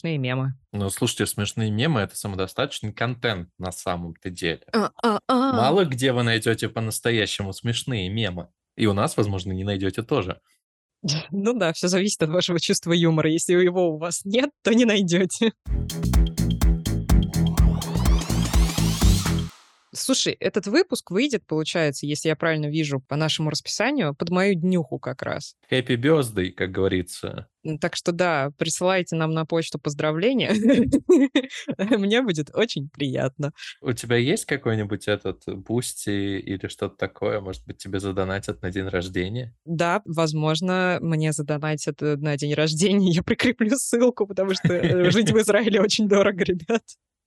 смешные 0.00 0.18
мемы. 0.18 0.54
Ну, 0.72 0.88
слушайте, 0.88 1.26
смешные 1.26 1.70
мемы— 1.70 2.00
это 2.02 2.16
самодостаточный 2.16 2.92
контент 2.92 3.50
на 3.58 3.70
самом-то 3.70 4.30
деле. 4.30 4.62
А-а-а. 4.72 5.52
Мало 5.52 5.84
где 5.84 6.12
вы 6.12 6.22
найдете 6.22 6.68
по-настоящему 6.68 7.52
смешные 7.52 8.08
мемы. 8.08 8.48
И 8.76 8.86
у 8.86 8.94
нас, 8.94 9.16
возможно, 9.16 9.52
не 9.52 9.64
найдете 9.64 10.02
тоже. 10.02 10.40
Ну 11.30 11.58
да, 11.58 11.72
все 11.72 11.88
зависит 11.88 12.22
от 12.22 12.30
вашего 12.30 12.60
чувства 12.60 12.92
юмора. 12.92 13.30
Если 13.30 13.54
его 13.54 13.94
у 13.94 13.98
вас 13.98 14.22
нет, 14.24 14.50
то 14.62 14.74
не 14.74 14.84
найдете. 14.84 15.52
Слушай, 20.00 20.32
этот 20.40 20.66
выпуск 20.66 21.10
выйдет, 21.10 21.46
получается, 21.46 22.06
если 22.06 22.28
я 22.28 22.36
правильно 22.36 22.66
вижу 22.66 23.00
по 23.00 23.16
нашему 23.16 23.50
расписанию, 23.50 24.14
под 24.14 24.30
мою 24.30 24.54
днюху 24.54 24.98
как 24.98 25.22
раз. 25.22 25.54
Happy 25.70 25.96
birthday, 25.96 26.50
как 26.50 26.70
говорится. 26.70 27.48
Так 27.80 27.94
что 27.94 28.12
да, 28.12 28.50
присылайте 28.56 29.16
нам 29.16 29.34
на 29.34 29.44
почту 29.44 29.78
поздравления. 29.78 30.52
Мне 31.98 32.22
будет 32.22 32.50
очень 32.54 32.88
приятно. 32.88 33.52
У 33.82 33.92
тебя 33.92 34.16
есть 34.16 34.46
какой-нибудь 34.46 35.06
этот 35.06 35.42
Boosty 35.46 36.38
или 36.38 36.68
что-то 36.68 36.96
такое? 36.96 37.40
Может 37.40 37.66
быть, 37.66 37.76
тебе 37.76 38.00
задонатят 38.00 38.62
на 38.62 38.70
день 38.70 38.88
рождения? 38.88 39.54
Да, 39.66 40.00
возможно, 40.06 40.98
мне 41.02 41.32
задонатят 41.32 42.00
э, 42.00 42.16
на 42.16 42.38
день 42.38 42.54
рождения. 42.54 43.10
Я 43.10 43.22
прикреплю 43.22 43.76
ссылку, 43.76 44.26
потому 44.26 44.54
что 44.54 44.72
э, 44.72 45.10
жить 45.10 45.30
в 45.30 45.38
Израиле 45.38 45.82
очень 45.82 46.08
дорого, 46.08 46.42
ребят. 46.44 46.82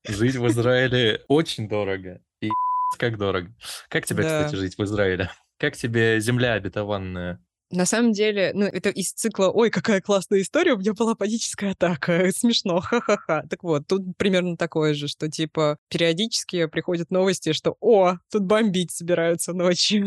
Жить 0.07 0.35
в 0.35 0.47
Израиле 0.47 1.21
очень 1.27 1.69
дорого. 1.69 2.19
И 2.43 2.49
как 2.97 3.17
дорого. 3.17 3.53
Как 3.89 4.05
тебе, 4.05 4.23
Да. 4.23 4.43
кстати, 4.43 4.55
жить 4.55 4.77
в 4.77 4.83
Израиле? 4.83 5.31
Как 5.59 5.77
тебе 5.77 6.19
земля 6.19 6.53
обетованная? 6.53 7.39
На 7.71 7.85
самом 7.85 8.11
деле, 8.11 8.51
ну, 8.53 8.65
это 8.65 8.89
из 8.89 9.13
цикла 9.13 9.49
«Ой, 9.49 9.69
какая 9.69 10.01
классная 10.01 10.41
история, 10.41 10.73
у 10.73 10.77
меня 10.77 10.93
была 10.93 11.15
паническая 11.15 11.71
атака, 11.71 12.29
смешно, 12.35 12.81
ха-ха-ха». 12.81 13.43
Так 13.49 13.63
вот, 13.63 13.87
тут 13.87 14.17
примерно 14.17 14.57
такое 14.57 14.93
же, 14.93 15.07
что, 15.07 15.29
типа, 15.29 15.77
периодически 15.89 16.65
приходят 16.67 17.09
новости, 17.11 17.53
что 17.53 17.77
«О, 17.79 18.17
тут 18.31 18.43
бомбить 18.43 18.91
собираются 18.91 19.53
ночью». 19.53 20.05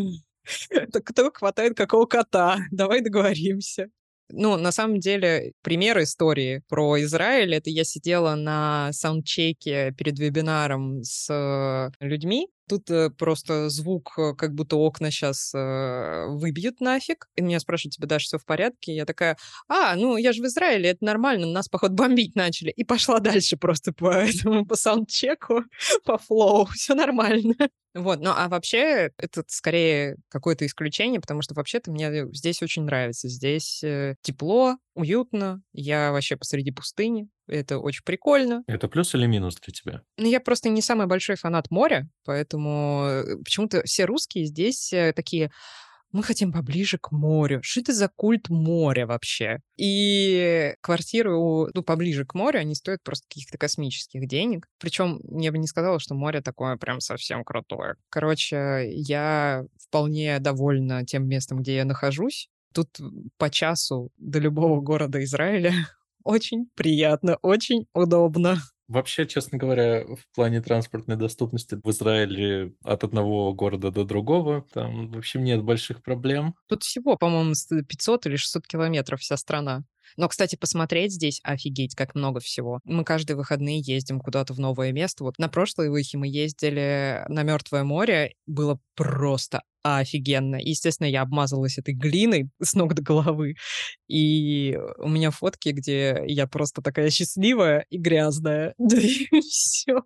Так 0.93 1.05
кто 1.05 1.31
хватает 1.33 1.77
какого 1.77 2.07
кота? 2.07 2.59
Давай 2.71 3.01
договоримся. 3.01 3.89
Ну, 4.29 4.57
на 4.57 4.73
самом 4.73 4.99
деле, 4.99 5.53
пример 5.63 6.03
истории 6.03 6.63
про 6.69 7.01
Израиль, 7.03 7.55
это 7.55 7.71
я 7.71 7.85
сидела 7.85 8.35
на 8.35 8.93
саундчеке 8.93 9.93
перед 9.97 10.19
вебинаром 10.19 11.03
с 11.05 11.31
э, 11.33 11.91
людьми, 12.05 12.49
Тут 12.69 12.91
э, 12.91 13.11
просто 13.11 13.69
звук, 13.69 14.15
э, 14.19 14.35
как 14.35 14.55
будто 14.55 14.77
окна 14.77 15.11
сейчас 15.11 15.53
выбьют 15.53 16.81
нафиг. 16.81 17.29
И 17.37 17.43
меня 17.43 17.61
спрашивают, 17.61 17.95
тебе, 17.95 18.07
Даша, 18.07 18.27
все 18.27 18.39
в 18.39 18.45
порядке? 18.45 18.95
Я 18.95 19.05
такая, 19.05 19.37
а, 19.69 19.97
ну, 19.97 20.17
я 20.17 20.33
же 20.33 20.43
в 20.43 20.47
Израиле, 20.47 20.91
это 20.91 21.05
нормально, 21.05 21.47
нас, 21.47 21.69
походу, 21.69 21.95
бомбить 21.95 22.35
начали. 22.35 22.71
И 22.71 22.85
пошла 22.85 23.21
дальше 23.21 23.57
просто 23.57 23.93
по 23.93 24.09
этому, 24.11 24.67
по 24.67 24.77
саундчеку, 24.77 25.63
по 26.05 26.19
флоу, 26.19 26.67
все 26.67 26.95
нормально. 26.95 27.55
Вот, 27.97 28.21
ну 28.21 28.31
а 28.37 28.49
вообще 28.49 29.11
это 29.17 29.43
скорее 29.47 30.17
какое-то 30.29 30.67
исключение, 30.67 31.19
потому 31.19 31.41
что 31.41 31.55
вообще-то 31.55 31.91
мне 31.91 32.27
здесь 32.35 32.63
очень 32.63 32.83
нравится. 32.83 33.29
Здесь 33.29 33.83
э, 33.83 34.17
тепло, 34.21 34.77
уютно, 34.95 35.63
я 35.73 36.13
вообще 36.13 36.37
посреди 36.37 36.73
пустыни, 36.73 37.29
это 37.47 37.79
очень 37.79 38.03
прикольно. 38.05 38.63
Это 38.67 38.89
плюс 38.89 39.15
или 39.15 39.27
минус 39.27 39.57
для 39.57 39.73
тебя? 39.73 40.03
Ну, 40.19 40.27
я 40.29 40.41
просто 40.41 40.69
не 40.69 40.83
самый 40.83 41.07
большой 41.07 41.37
фанат 41.37 41.71
моря, 41.71 42.09
поэтому 42.25 43.05
э, 43.07 43.37
почему-то 43.45 43.83
все 43.85 44.05
русские 44.05 44.45
здесь 44.47 44.93
э, 44.93 45.13
такие, 45.15 45.51
мы 46.13 46.23
хотим 46.23 46.53
поближе 46.53 46.99
к 46.99 47.11
морю. 47.13 47.61
Что 47.63 47.81
это 47.81 47.93
за 47.93 48.09
культ 48.09 48.49
моря 48.49 49.07
вообще? 49.07 49.59
И 49.77 50.75
квартиры, 50.81 51.35
у- 51.37 51.69
ну, 51.75 51.83
поближе 51.83 52.25
к 52.25 52.35
морю, 52.35 52.61
они 52.61 52.75
стоят 52.75 53.03
просто 53.03 53.27
каких-то 53.29 53.59
космических 53.59 54.27
денег. 54.27 54.67
Причем 54.79 55.21
я 55.39 55.51
бы 55.53 55.59
не 55.59 55.67
сказала, 55.67 55.99
что 56.01 56.15
море 56.15 56.41
такое 56.41 56.77
прям 56.77 57.01
совсем 57.01 57.45
крутое. 57.45 57.97
Короче, 58.09 58.85
я 58.93 59.65
вполне 59.79 60.39
довольна 60.39 61.05
тем 61.05 61.29
местом, 61.29 61.59
где 61.59 61.77
я 61.77 61.85
нахожусь. 61.85 62.49
Тут 62.73 62.89
по 63.39 63.49
часу 63.51 64.11
до 64.19 64.39
любого 64.39 64.81
города 64.81 65.23
Израиля 65.25 65.73
очень 66.27 66.69
приятно, 66.75 67.37
очень 67.43 67.87
удобно. 67.95 68.59
Вообще, 68.89 69.27
честно 69.27 69.59
говоря, 69.59 70.05
в 70.05 70.35
плане 70.35 70.61
транспортной 70.61 71.17
доступности 71.17 71.77
в 71.83 71.91
Израиле 71.91 72.73
от 72.85 73.03
одного 73.03 73.53
города 73.53 73.91
до 73.91 74.05
другого, 74.05 74.65
там, 74.73 75.11
в 75.11 75.19
общем, 75.19 75.43
нет 75.43 75.63
больших 75.65 76.03
проблем. 76.03 76.55
Тут 76.69 76.85
всего, 76.85 77.17
по-моему, 77.17 77.55
с- 77.55 77.67
500 77.83 78.27
или 78.27 78.37
600 78.37 78.67
километров 78.67 79.21
вся 79.21 79.37
страна. 79.37 79.83
Но, 80.17 80.29
кстати, 80.29 80.57
посмотреть 80.57 81.13
здесь 81.13 81.41
офигеть, 81.43 81.95
как 81.95 82.15
много 82.15 82.41
всего. 82.41 82.81
Мы 82.85 83.05
каждые 83.05 83.37
выходные 83.37 83.81
ездим 83.81 84.21
куда-то 84.21 84.55
в 84.55 84.61
новое 84.61 84.93
место. 84.93 85.25
Вот 85.25 85.39
на 85.39 85.49
прошлой 85.49 85.91
выхе 85.91 86.19
мы 86.19 86.29
ездили 86.29 87.25
на 87.29 87.43
Мертвое 87.43 87.85
море. 87.85 88.35
Было 88.47 88.79
просто 88.95 89.63
офигенно. 89.95 90.57
Естественно, 90.57 91.07
я 91.07 91.23
обмазалась 91.23 91.79
этой 91.79 91.95
глиной 91.95 92.51
с 92.61 92.75
ног 92.75 92.95
до 92.95 93.03
головы. 93.03 93.55
И 94.09 94.79
у 94.99 95.09
меня 95.09 95.31
фотки, 95.31 95.69
где 95.71 96.23
я 96.27 96.47
просто 96.47 96.83
такая 96.83 97.11
счастливая 97.11 97.87
и 97.91 97.99
грязная. 97.99 98.75
Да 98.87 98.97
и 98.99 99.41
все. 99.41 100.03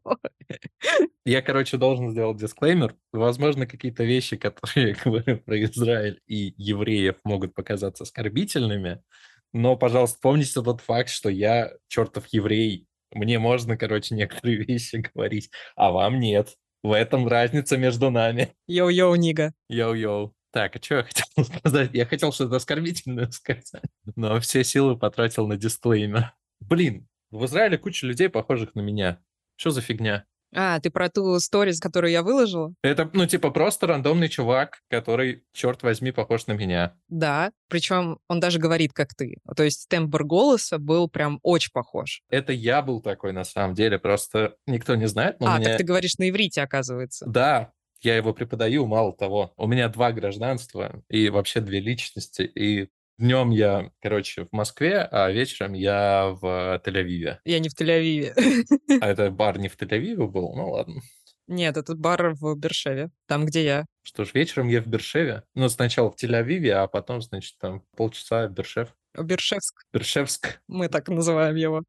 Я, 1.24 1.42
короче, 1.42 1.76
должен 1.76 2.10
сделать 2.10 2.38
дисклеймер. 2.38 2.96
Возможно, 3.12 3.66
какие-то 3.66 4.04
вещи, 4.04 4.36
которые 4.36 4.88
я 4.96 4.96
говорю 5.02 5.38
про 5.38 5.62
Израиль 5.64 6.20
и 6.26 6.54
евреев, 6.56 7.16
могут 7.24 7.54
показаться 7.54 8.04
оскорбительными, 8.04 9.02
но, 9.52 9.76
пожалуйста, 9.76 10.18
помните 10.20 10.62
тот 10.62 10.80
факт, 10.80 11.10
что 11.10 11.28
я 11.28 11.72
чертов 11.88 12.26
еврей. 12.28 12.86
Мне 13.12 13.38
можно, 13.38 13.76
короче, 13.76 14.14
некоторые 14.14 14.56
вещи 14.64 14.96
говорить, 14.96 15.50
а 15.76 15.90
вам 15.90 16.20
нет. 16.20 16.56
В 16.82 16.92
этом 16.92 17.28
разница 17.28 17.76
между 17.76 18.10
нами. 18.10 18.54
Yo-yo, 18.68 19.16
nigga. 19.16 19.52
Yo-yo. 19.68 20.32
Так, 20.52 20.76
а 20.76 20.82
что 20.82 20.96
я 20.96 21.02
хотел 21.04 21.44
сказать? 21.58 21.90
Я 21.92 22.06
хотел 22.06 22.32
что-то 22.32 22.56
оскорбительное 22.56 23.30
сказать, 23.30 23.70
но 24.16 24.40
все 24.40 24.64
силы 24.64 24.96
потратил 24.96 25.46
на 25.46 25.56
дисклеймер. 25.56 26.32
Блин, 26.60 27.08
в 27.30 27.44
Израиле 27.44 27.78
куча 27.78 28.06
людей, 28.06 28.28
похожих 28.28 28.74
на 28.74 28.80
меня. 28.80 29.20
Что 29.56 29.70
за 29.70 29.82
фигня? 29.82 30.24
А, 30.54 30.80
ты 30.80 30.90
про 30.90 31.08
ту 31.08 31.38
сторис, 31.38 31.80
которую 31.80 32.10
я 32.10 32.22
выложила? 32.22 32.74
Это, 32.82 33.08
ну, 33.12 33.26
типа, 33.26 33.50
просто 33.50 33.86
рандомный 33.86 34.28
чувак, 34.28 34.80
который, 34.88 35.44
черт 35.52 35.82
возьми, 35.82 36.10
похож 36.12 36.46
на 36.46 36.52
меня. 36.52 36.94
Да, 37.08 37.52
причем 37.68 38.18
он 38.28 38.40
даже 38.40 38.58
говорит, 38.58 38.92
как 38.92 39.14
ты. 39.14 39.36
То 39.56 39.62
есть 39.62 39.88
тембр 39.88 40.24
голоса 40.24 40.78
был 40.78 41.08
прям 41.08 41.38
очень 41.42 41.70
похож. 41.72 42.22
Это 42.30 42.52
я 42.52 42.82
был 42.82 43.00
такой, 43.00 43.32
на 43.32 43.44
самом 43.44 43.74
деле, 43.74 43.98
просто 43.98 44.56
никто 44.66 44.94
не 44.96 45.06
знает, 45.06 45.36
а, 45.40 45.58
меня... 45.58 45.70
так 45.70 45.78
ты 45.78 45.84
говоришь 45.84 46.18
на 46.18 46.28
иврите, 46.28 46.62
оказывается. 46.62 47.26
Да, 47.28 47.72
я 48.02 48.16
его 48.16 48.32
преподаю, 48.32 48.86
мало 48.86 49.12
того. 49.12 49.52
У 49.56 49.66
меня 49.66 49.88
два 49.88 50.12
гражданства 50.12 51.02
и 51.08 51.28
вообще 51.28 51.60
две 51.60 51.80
личности, 51.80 52.42
и 52.42 52.88
днем 53.20 53.50
я, 53.50 53.92
короче, 54.02 54.46
в 54.46 54.52
Москве, 54.52 54.98
а 54.98 55.30
вечером 55.30 55.74
я 55.74 56.36
в 56.40 56.82
Тель-Авиве. 56.84 57.38
Я 57.44 57.58
не 57.60 57.68
в 57.68 57.80
Тель-Авиве. 57.80 58.32
А 59.00 59.06
это 59.10 59.30
бар 59.30 59.58
не 59.58 59.68
в 59.68 59.76
Тель-Авиве 59.76 60.26
был? 60.26 60.54
Ну 60.56 60.70
ладно. 60.70 61.00
Нет, 61.46 61.76
это 61.76 61.94
бар 61.94 62.34
в 62.34 62.56
Бершеве, 62.56 63.10
там, 63.26 63.44
где 63.44 63.64
я. 63.64 63.86
Что 64.02 64.24
ж, 64.24 64.34
вечером 64.34 64.68
я 64.68 64.80
в 64.80 64.86
Бершеве. 64.86 65.42
Ну, 65.54 65.68
сначала 65.68 66.10
в 66.10 66.14
Тель-Авиве, 66.14 66.70
а 66.70 66.86
потом, 66.86 67.20
значит, 67.20 67.56
там 67.58 67.82
полчаса 67.96 68.46
Бершев. 68.46 68.94
Бершевск, 69.18 69.82
Бершевск. 69.92 70.60
мы 70.68 70.88
так 70.88 71.08
называем 71.08 71.56
его. 71.56 71.82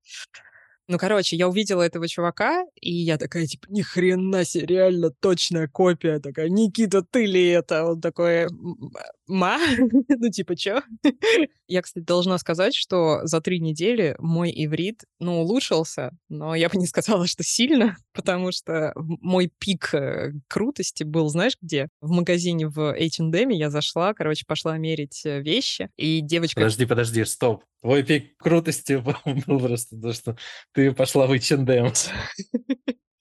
Ну, 0.91 0.97
короче, 0.97 1.37
я 1.37 1.47
увидела 1.47 1.83
этого 1.83 2.05
чувака, 2.05 2.65
и 2.81 2.91
я 2.91 3.17
такая, 3.17 3.47
типа, 3.47 3.65
ни 3.69 3.81
хрена 3.81 4.43
себе, 4.43 4.65
реально 4.65 5.09
точная 5.09 5.69
копия. 5.69 6.19
Такая, 6.19 6.49
Никита, 6.49 7.01
ты 7.01 7.25
ли 7.25 7.47
это? 7.47 7.85
Он 7.85 8.01
такой, 8.01 8.47
«М, 8.47 8.91
ма? 9.25 9.57
Ну, 10.09 10.29
типа, 10.29 10.57
чё? 10.57 10.81
Я, 11.69 11.81
кстати, 11.81 12.03
должна 12.03 12.37
сказать, 12.39 12.75
что 12.75 13.21
за 13.23 13.39
три 13.39 13.61
недели 13.61 14.17
мой 14.19 14.51
иврит, 14.53 15.05
ну, 15.19 15.39
улучшился, 15.39 16.11
но 16.27 16.55
я 16.55 16.67
бы 16.67 16.77
не 16.77 16.87
сказала, 16.87 17.25
что 17.25 17.41
сильно, 17.43 17.95
потому 18.13 18.51
что 18.51 18.91
мой 18.95 19.49
пик 19.59 19.93
э, 19.93 20.33
крутости 20.49 21.05
был, 21.05 21.29
знаешь, 21.29 21.53
где? 21.61 21.87
В 22.01 22.11
магазине 22.11 22.67
в 22.67 22.93
H&M 22.93 23.49
я 23.49 23.69
зашла, 23.69 24.13
короче, 24.13 24.43
пошла 24.45 24.77
мерить 24.77 25.21
э, 25.25 25.39
вещи, 25.39 25.89
и 25.95 26.19
девочка 26.19 26.59
Подожди, 26.59 26.85
подожди, 26.85 27.23
стоп. 27.23 27.63
Твой 27.81 28.03
пик 28.03 28.37
крутости 28.37 28.93
был 29.47 29.59
просто 29.59 29.99
то, 29.99 30.13
что 30.13 30.37
ты 30.73 30.91
пошла 30.93 31.27
в 31.27 31.31
H&M. 31.31 31.91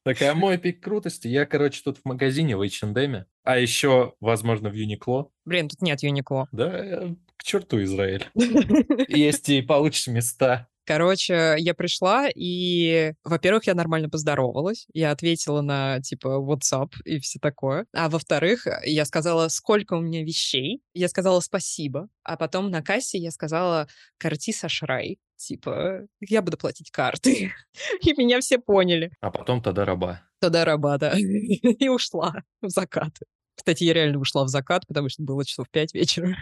Такая, 0.03 0.35
мой 0.35 0.57
пик 0.59 0.83
крутости. 0.83 1.29
Я, 1.29 1.45
короче, 1.45 1.83
тут 1.85 1.99
в 1.99 2.05
магазине 2.05 2.57
в 2.57 2.63
H&M, 2.63 3.25
а 3.43 3.59
еще, 3.59 4.15
возможно, 4.21 4.71
в 4.71 4.75
Юникло. 4.75 5.31
Блин, 5.45 5.69
тут 5.69 5.83
нет 5.83 6.03
Юникло. 6.03 6.49
Да, 6.53 6.71
э, 6.73 7.15
к 7.37 7.43
черту 7.43 7.83
Израиль. 7.83 8.27
Есть 9.09 9.49
и 9.51 9.61
получше 9.61 10.11
места. 10.11 10.69
Короче, 10.91 11.55
я 11.59 11.73
пришла, 11.73 12.27
и, 12.35 13.13
во-первых, 13.23 13.69
я 13.69 13.75
нормально 13.75 14.11
поздоровалась. 14.11 14.89
Я 14.93 15.13
ответила 15.13 15.61
на, 15.61 16.01
типа, 16.01 16.27
WhatsApp 16.27 16.95
и 17.05 17.21
все 17.21 17.39
такое. 17.39 17.87
А 17.95 18.09
во-вторых, 18.09 18.67
я 18.83 19.05
сказала, 19.05 19.47
сколько 19.47 19.95
у 19.95 20.01
меня 20.01 20.25
вещей. 20.25 20.83
Я 20.93 21.07
сказала 21.07 21.39
спасибо. 21.39 22.09
А 22.25 22.37
потом 22.37 22.73
на 22.73 22.83
кассе 22.83 23.19
я 23.19 23.31
сказала 23.31 23.87
«Карти 24.19 24.53
Сашрай». 24.53 25.21
Типа, 25.37 26.09
я 26.19 26.43
буду 26.43 26.57
платить 26.57 26.91
карты. 26.91 27.53
И 28.03 28.13
меня 28.15 28.41
все 28.41 28.59
поняли. 28.59 29.13
А 29.21 29.31
потом 29.31 29.63
тогда 29.63 29.85
раба. 29.85 30.23
Тогда 30.41 30.65
раба, 30.65 30.99
да. 30.99 31.15
И 31.17 31.89
ушла 31.89 32.35
в 32.63 32.69
закат. 32.69 33.17
Кстати, 33.55 33.85
я 33.85 33.95
реально 33.95 34.19
ушла 34.19 34.43
в 34.43 34.49
закат, 34.49 34.89
потому 34.89 35.09
что 35.09 35.23
было 35.23 35.45
часов 35.45 35.71
пять 35.71 35.95
вечера. 35.95 36.37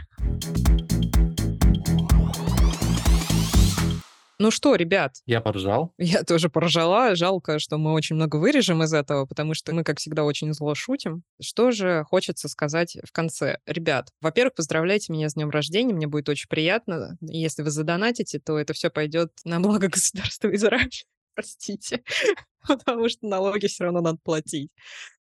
Ну 4.40 4.52
что, 4.52 4.76
ребят? 4.76 5.16
Я 5.26 5.40
поржал. 5.40 5.92
Я 5.98 6.22
тоже 6.22 6.48
поржала. 6.48 7.16
Жалко, 7.16 7.58
что 7.58 7.76
мы 7.76 7.92
очень 7.92 8.14
много 8.14 8.36
вырежем 8.36 8.84
из 8.84 8.92
этого, 8.92 9.26
потому 9.26 9.54
что 9.54 9.74
мы, 9.74 9.82
как 9.82 9.98
всегда, 9.98 10.22
очень 10.22 10.52
зло 10.54 10.76
шутим. 10.76 11.24
Что 11.40 11.72
же 11.72 12.04
хочется 12.08 12.48
сказать 12.48 12.96
в 13.04 13.10
конце? 13.10 13.58
Ребят, 13.66 14.10
во-первых, 14.20 14.54
поздравляйте 14.54 15.12
меня 15.12 15.28
с 15.28 15.34
днем 15.34 15.50
рождения. 15.50 15.92
Мне 15.92 16.06
будет 16.06 16.28
очень 16.28 16.48
приятно. 16.48 17.18
Если 17.20 17.62
вы 17.62 17.70
задонатите, 17.70 18.38
то 18.38 18.56
это 18.56 18.74
все 18.74 18.90
пойдет 18.90 19.32
на 19.44 19.58
благо 19.58 19.88
государства 19.88 20.54
Израиль. 20.54 21.04
Простите. 21.34 22.04
Потому 22.68 23.08
что 23.08 23.26
налоги 23.26 23.66
все 23.66 23.84
равно 23.84 24.00
надо 24.00 24.18
платить. 24.22 24.70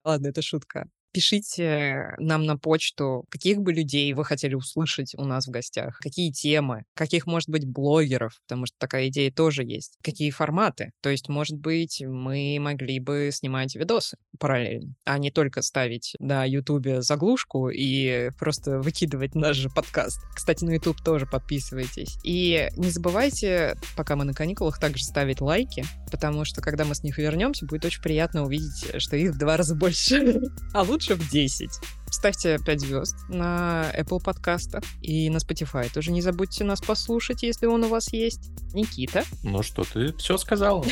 Ладно, 0.04 0.28
это 0.28 0.44
шутка. 0.44 0.88
Пишите 1.18 2.14
нам 2.20 2.46
на 2.46 2.60
почту, 2.60 3.26
каких 3.32 3.58
бы 3.58 3.74
людей 3.74 4.14
вы 4.14 4.24
хотели 4.24 4.54
услышать 4.54 5.16
у 5.18 5.24
нас 5.24 5.48
в 5.48 5.50
гостях, 5.50 5.98
какие 5.98 6.32
темы, 6.32 6.84
каких, 6.94 7.26
может 7.26 7.50
быть, 7.50 7.66
блогеров, 7.66 8.40
потому 8.48 8.68
что 8.68 8.76
такая 8.78 9.08
идея 9.08 9.32
тоже 9.32 9.64
есть, 9.64 9.98
какие 10.04 10.30
форматы. 10.30 10.92
То 11.02 11.10
есть, 11.10 11.28
может 11.28 11.58
быть, 11.58 12.04
мы 12.06 12.60
могли 12.60 13.00
бы 13.00 13.32
снимать 13.34 13.74
видосы 13.76 14.18
параллельно, 14.38 14.94
а 15.06 15.18
не 15.18 15.32
только 15.32 15.64
ставить 15.64 16.14
на 16.20 16.46
Ютубе 16.46 17.02
заглушку 17.02 17.70
и 17.70 18.30
просто 18.38 18.78
выкидывать 18.78 19.34
наш 19.34 19.58
же 19.58 19.72
подкаст. 19.72 20.20
Кстати, 20.36 20.66
на 20.66 20.74
Ютуб 20.76 21.02
тоже 21.04 21.26
подписывайтесь. 21.26 22.20
И 22.24 22.70
не 22.78 22.92
забывайте, 22.92 23.76
пока 23.96 24.16
мы 24.16 24.24
на 24.24 24.36
каникулах, 24.36 24.80
также 24.80 25.04
ставить 25.04 25.42
лайки, 25.42 25.84
потому 26.12 26.46
что, 26.46 26.62
когда 26.62 26.86
мы 26.86 26.94
с 26.94 27.02
них 27.02 27.18
вернемся, 27.18 27.66
будет 27.66 27.86
очень 27.86 28.04
приятно 28.04 28.46
увидеть, 28.46 29.02
что 29.02 29.16
их 29.16 29.32
в 29.32 29.40
два 29.40 29.58
раза 29.58 29.74
больше. 29.88 30.42
А 30.76 30.84
лучше 30.84 31.07
в 31.16 31.30
10. 31.30 31.70
Ставьте 32.10 32.58
5 32.58 32.80
звезд 32.80 33.16
на 33.28 33.92
Apple 33.98 34.22
подкастах 34.22 34.84
и 35.02 35.30
на 35.30 35.38
Spotify. 35.38 35.92
Тоже 35.94 36.12
не 36.12 36.22
забудьте 36.22 36.64
нас 36.64 36.82
послушать, 36.82 37.44
если 37.44 37.66
он 37.66 37.84
у 37.84 37.90
вас 37.90 38.14
есть. 38.14 38.50
Никита. 38.74 39.24
Ну 39.44 39.64
что, 39.64 39.84
ты 39.84 40.14
все 40.14 40.38
сказал. 40.38 40.86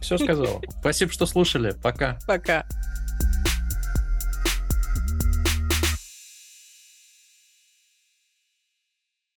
Все 0.00 0.16
сказал. 0.16 0.62
Спасибо, 0.80 1.12
что 1.12 1.26
слушали. 1.26 1.74
Пока. 1.82 2.18
Пока. 2.26 2.66